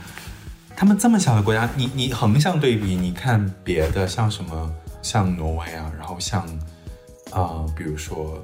[0.77, 4.73] 他们这么小的国家，你你横向对比，你看别的像什么
[5.03, 6.47] 像挪威啊，然后像
[7.33, 8.43] 呃，比如说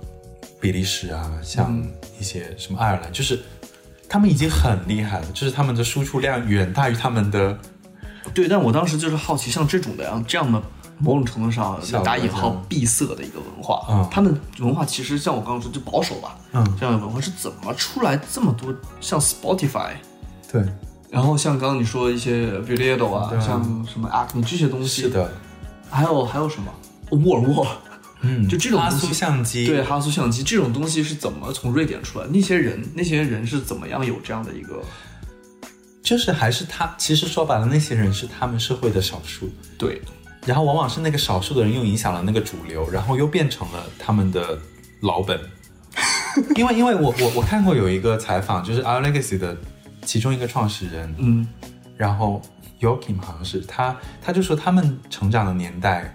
[0.61, 1.81] 比利时啊，像
[2.19, 3.41] 一些什么爱尔兰，就是
[4.09, 7.57] 他们已经很厉害了，就是他们的输出量远大于他们的
[8.33, 10.63] 对，但我当时就是好奇，像这种的样这样的，
[10.99, 14.09] 某种程度上打引号闭塞的一个文化，嗯。
[14.11, 16.77] 他们文化其实像我刚刚说就保守吧，嗯。
[16.79, 19.93] 这样的文化是怎么出来这么多像 Spotify，
[20.51, 20.63] 对，
[21.11, 23.39] 然后像刚刚你说一些 Video 啊，对。
[23.39, 25.31] 啊像什么 Acme 这些东西，是，的，
[25.91, 26.73] 还有还有什么？
[27.11, 27.67] 沃尔沃，
[28.23, 32.27] 嗯，就这种哈苏东西相机，对，哈苏相机这种东西是怎么从瑞典出来？
[32.29, 34.83] 那些人那些人是怎么样有这样的一个
[36.05, 39.49] 就是还是他，其实说白了，那些人是他们社会的少数，
[39.79, 40.01] 对。
[40.45, 44.59] 然后往往是那个少数的人又影响了那个主流，然后又变成了他们的
[45.01, 45.41] 老本。
[46.57, 49.57] 因为因为我我我看过有一个采访，就是 Our Legacy 的
[50.05, 51.49] 其中一个创始人，嗯。
[51.97, 52.43] 然后
[52.81, 56.15] Yokim 好像是他，他就说他们成长的年代，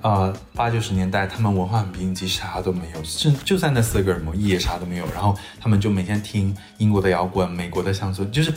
[0.00, 8.54] 呃，八九十年代，他们文化很贫瘠，啥都没有，就就在那斯德哥尔摩也啥都没有，然后他们就每天听英国的摇滚、美国的乡村，就是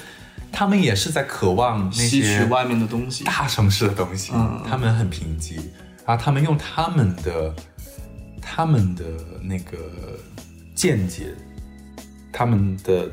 [0.52, 5.56] 他们也是在渴望那吸取些外面的东西，大城市的东西，嗯他们很贫瘠，
[6.06, 7.54] 然后他们用他们的
[8.42, 9.04] 他们的
[9.42, 9.78] 那个
[10.76, 11.34] 见解，
[12.32, 13.10] 他们的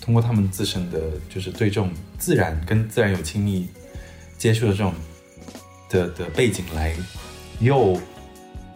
[0.00, 3.68] 通过他们自身的就是对这种自然跟自然有亲密
[4.38, 4.94] 接触的这种
[5.90, 6.94] 的的背景来，
[7.60, 8.00] 又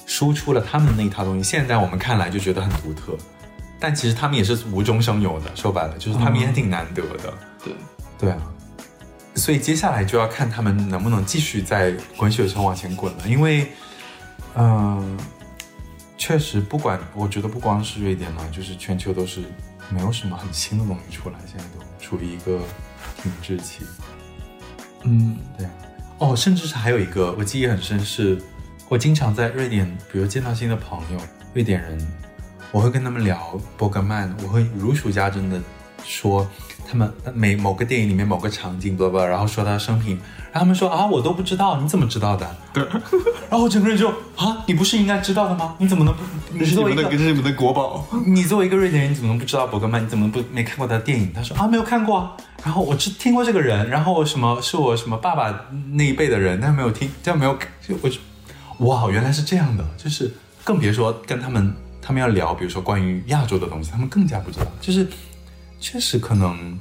[0.05, 1.43] 输出了他们那一套东西。
[1.43, 3.17] 现在我们看来就觉得很独特，
[3.79, 5.55] 但其实他们也是无中生有的。
[5.55, 7.33] 说白了，就是他们也挺难得的。
[7.65, 7.73] 对。
[8.21, 8.39] 对啊，
[9.35, 13.73] 所以接下来就要看他们能不能继续在滚雪球往前滚了，因为，
[14.57, 15.19] 嗯、
[16.19, 19.43] 确实不管，我觉得不光是瑞典嘛，就是全球都是
[19.89, 22.61] 没有什么很新的东西出来，现在都处于一个
[23.23, 23.85] 停滞期。
[25.05, 25.39] 嗯。
[25.57, 25.73] 对啊，
[26.19, 28.39] 哦，甚至是还有一个我记忆很深是，
[28.89, 31.21] 我经常在瑞典，比如见到新的朋友，
[31.55, 32.13] 瑞典人，
[32.71, 35.59] 我会跟他们聊伯格曼，我会如数家珍的
[36.05, 36.47] 说
[36.91, 40.19] 他们每某个电影里面某个场景，blah blah，然后说他的生平，
[40.51, 42.57] 然后他们说啊，我都不知道，你怎么知道的？
[42.73, 42.85] 对，
[43.49, 45.77] 然后我整个人就啊，你不是应该知道的吗？
[45.79, 46.21] 你怎么能不？
[46.53, 48.05] 你作为一个这是你们的国宝。
[48.27, 50.03] 你作为一个瑞典人，你怎么能不知道伯格曼？
[50.05, 51.33] 你怎么能不没看过他的电影？
[51.33, 52.37] 他说啊，没有看过啊。
[52.65, 58.19] 然后我只听过这个人，然后什么是我什么爸爸那一辈的人，但没有听，但没有，就我就
[58.79, 60.35] 哇，原来是这样的，就是
[60.65, 61.73] 更别说跟他们，
[62.03, 65.07] 他们要聊，比如说关于亚洲的东西，他们更加不知道，就是
[65.81, 66.79] 确实可能，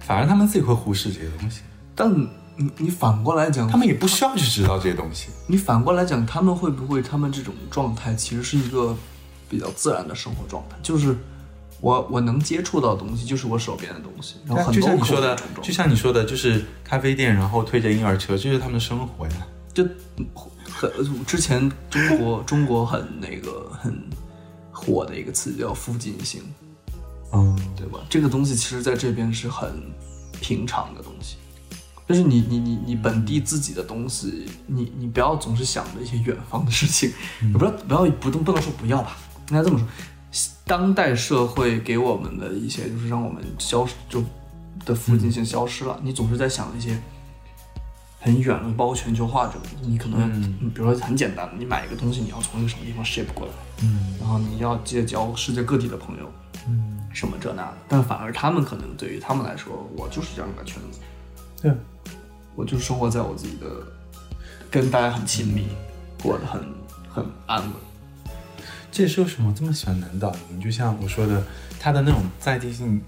[0.00, 1.60] 反而他们自己会忽视这些东西，
[1.94, 2.10] 但
[2.56, 5.28] 你你反过来讲，他们也不需要去知道这些东西。
[5.46, 8.96] 你反过来讲，他们会不会他们这种状态其实是一个
[9.48, 10.76] 比较自然的生活状态？
[10.82, 11.16] 就是
[11.80, 19.46] 我我能接触到的东西，就是我手边的东西，然后很就多像你说的，就像你说的，就是咖啡店，然后推着婴儿车，这就是他们的生活呀。
[19.72, 19.86] 就
[20.64, 20.90] 很
[21.24, 23.96] 之前中国中国很那个很
[24.72, 26.42] 火的一个词叫附近性，
[27.32, 28.00] 嗯，对吧？
[28.08, 29.82] 这个东西其实在这边是很
[30.40, 31.36] 平常的东西，
[32.08, 37.12] 就是你你你你本地自己的东西，你你不要总是想着一些远方的事情，
[37.42, 39.16] 也不要不要不能不能说不要吧，
[39.50, 39.86] 应该这么说，
[40.64, 44.22] 当代社会给我们的一些就是让我们消失就
[44.84, 46.98] 的附近性消失了，你总是在想一些
[48.20, 50.42] 很远的，包括全球化这个，你可能，
[50.74, 53.52] 比如说很简单，你买一个东西，你要从一个什么地方 ship 过来，
[53.82, 54.14] 嗯。
[54.18, 56.30] 然后你要结交世界各地的朋友，
[56.68, 61.00] 嗯，什么这那的，但反而他们可能对于他们来说，我就是这样一个圈子，
[61.62, 61.72] 对，
[62.54, 63.66] 我就生活在我自己的，
[64.70, 65.66] 跟大家很亲密，
[66.22, 66.62] 过得很
[67.10, 67.72] 很安稳。
[68.92, 71.42] 这也是为什么我这么喜欢南岛你，就像我说的，
[71.78, 73.00] 他的那种在地性，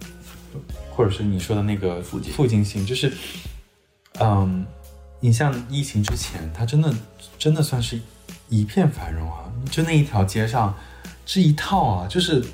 [0.90, 3.12] 或者是你说的那个附近附近性，就是，
[4.20, 4.64] 嗯，
[5.20, 6.94] 你像疫情之前，它真的
[7.38, 8.00] 真的算是
[8.48, 10.74] 一片繁荣啊，就那一条街上，
[11.24, 12.44] 这一套啊，就是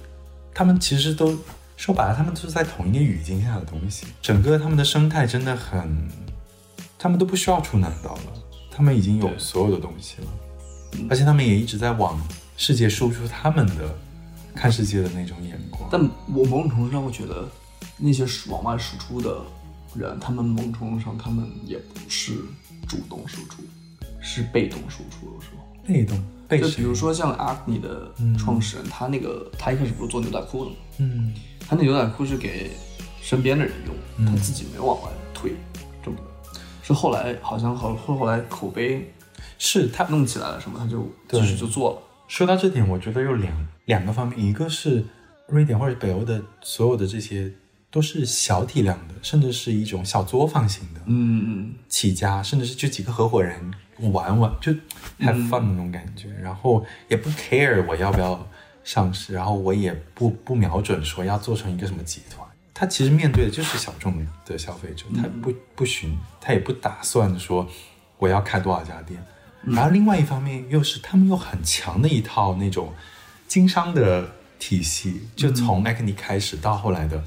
[0.57, 1.37] 他们其实都
[1.77, 6.09] 说白了，他们都是在同一个语境下的东西，整个他们的生态真的很，
[6.99, 8.33] 他们都不需要出南岛了，
[8.71, 10.29] 他们已经有所有的东西了。
[11.11, 12.19] 而且他们也一直在往
[12.57, 13.95] 世界输出他们的
[14.55, 15.91] 看世界的那种眼光。
[15.93, 16.01] 但
[16.35, 17.47] 我某种程度上我觉得，
[17.99, 19.39] 那些往外输出的
[19.95, 22.33] 人，他们某种程度上，他们也不是
[22.89, 23.63] 主动输出，
[24.23, 25.31] 是被动输出。
[25.35, 26.19] 有时候，被动
[26.49, 30.77] 被就比如说像 Acne 的创始人，他那个他一开始不是做牛仔裤的吗？
[30.99, 31.35] 嗯
[31.69, 32.71] 他那牛仔裤是给
[33.21, 35.53] 身边的人用，他自己没有往外推，
[36.05, 36.23] 这么的。
[36.83, 39.13] 是后来好像后后后来口碑
[39.59, 41.99] 是他弄起来了什么，他就对继续就做了。
[42.29, 45.05] 说到这点，我觉得有两两个方面，一个是
[45.49, 47.53] 瑞典或者北欧的所有的这些
[47.97, 53.59] 都是小体量的，甚至是一种小作坊型的嗯嗯起家，甚至是就几个合伙人
[54.13, 54.71] 玩玩就
[55.19, 58.47] have fun 的那种感觉，然后也不 care 我要不要
[58.85, 62.47] 上市，然后我也不不瞄准说要做成一个什么集团。
[62.75, 67.67] 他其实面对的就是小众的消费者，他不不寻，他也不打算说
[68.19, 69.19] 我要开多少家店。
[69.65, 72.93] 然后另外一方面又是他们有很强的一套那种
[73.49, 77.25] 经商的体系，就从 Acne 开始到后来的，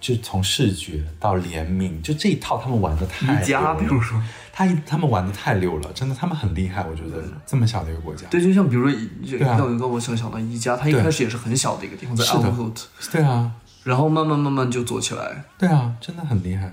[0.00, 4.22] 就从视觉到联名，就这一套他们玩的太宜家比如说。
[4.50, 9.56] 他他们玩的太溜了，真的，他们很厉害，我觉得这么小的一个国家，对，就像比如说对啊。
[9.56, 12.40] 让一个我想想到宜家，他一开始也是很小的一个地方，在是的。
[12.40, 13.52] A l h o t 对啊，
[13.84, 15.44] 然后慢慢慢慢就做起来。
[15.56, 16.72] 对啊，真的很厉害。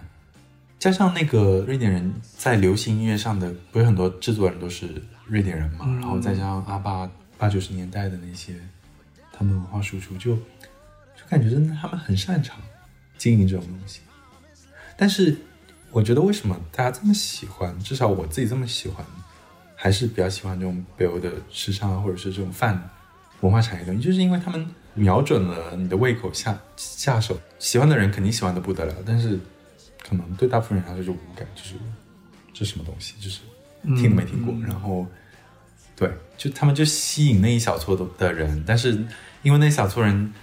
[0.79, 4.89] 加上那个瑞典人在流行音乐上的，不是很多制作人都是
[5.27, 7.07] 瑞典人嘛，然后再加上阿爸
[7.37, 8.55] 八九十年代的那些
[9.31, 10.41] 他们文化输出，就就
[11.29, 12.57] 感觉真的他们很擅长
[13.17, 14.01] 经营这种东西。
[14.97, 15.35] 但是
[15.91, 19.05] 我觉得为什么大家这么喜欢，至少我自己这么喜欢，
[19.75, 22.89] 还是比较喜欢这种北欧的时尚啊，或者是这种泛
[23.41, 29.39] 文化产业的东西，就是因为他们瞄准了你的胃口下下手，喜欢的人肯定喜欢的不得了，但是
[30.01, 31.75] 可能对大部分人来说就无感，就是
[32.53, 33.41] 这什么东西，就是
[34.01, 35.05] 听都没听过，然后
[35.95, 39.05] 对，就他们就吸引那一小撮的的人，但是
[39.43, 40.33] 因为那一小撮人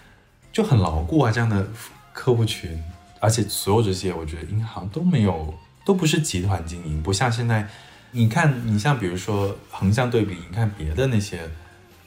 [0.53, 1.67] 就很牢固啊，这样的
[2.13, 2.83] 客户群，
[3.21, 5.55] 而且所有这些，我觉得银行都没有，
[5.85, 7.69] 都不是集团经营，不像现在，
[8.11, 11.51] 你看，你像比如说横向对比，你看别的那些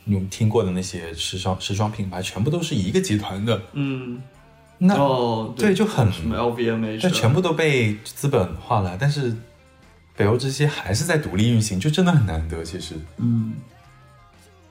[0.04, 4.22] 你有听过的那些时尚时装品牌，全部都是一个集团的，嗯，
[4.78, 9.36] 那、哦，对就很什么 LVMH，这全部都被资本化了，但是
[10.16, 12.64] 北欧这些还是在独立运行，就真的很难得。
[12.64, 13.56] 其实嗯，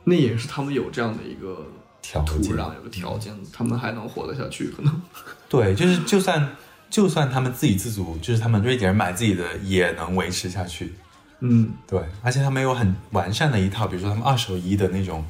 [0.04, 1.66] 那也是他们有这样的一个
[2.04, 5.02] 条件土壤，有个条件，他们还能活得下去，可能。
[5.48, 6.54] 对，就是就算
[6.90, 10.92] 就算他们自给自足，就是他们瑞典人买自己的也能维持下去。
[11.40, 15.24] 嗯对，而且他们有很完善的一套，比如说他们二手衣的那种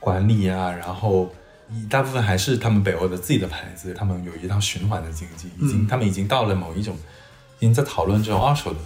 [0.00, 1.32] 管理啊，然后
[1.70, 6.96] 一大部分还是他们北欧的自己的牌子，他们有一套循环的经济，已经、他们已经到了某一种，
[7.58, 8.78] 已经在讨论这种二手的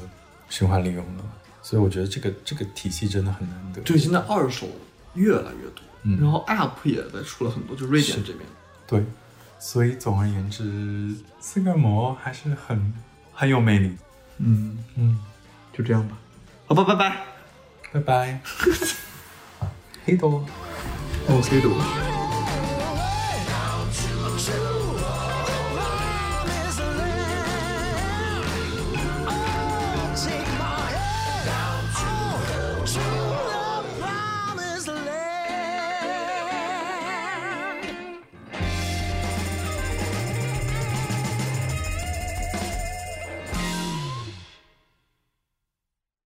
[0.50, 1.24] 循环利用了。
[1.62, 3.80] 所以我觉得这个这个体系真的很难得。
[3.82, 4.66] 对，现在二手
[5.14, 8.44] 越来越多，然后 App 也在出了很多，就瑞典这边。
[8.86, 9.04] 对，
[9.58, 12.92] 所以总而言之，斯格尔摩还是很
[13.32, 13.96] 很有魅力。
[14.38, 15.18] 嗯，嗯，
[15.72, 16.16] 就这样吧。
[16.66, 17.24] 好吧，拜拜。
[17.92, 18.40] 拜拜。
[20.04, 20.44] 黑豆。
[21.26, 22.17] 哦，黑豆。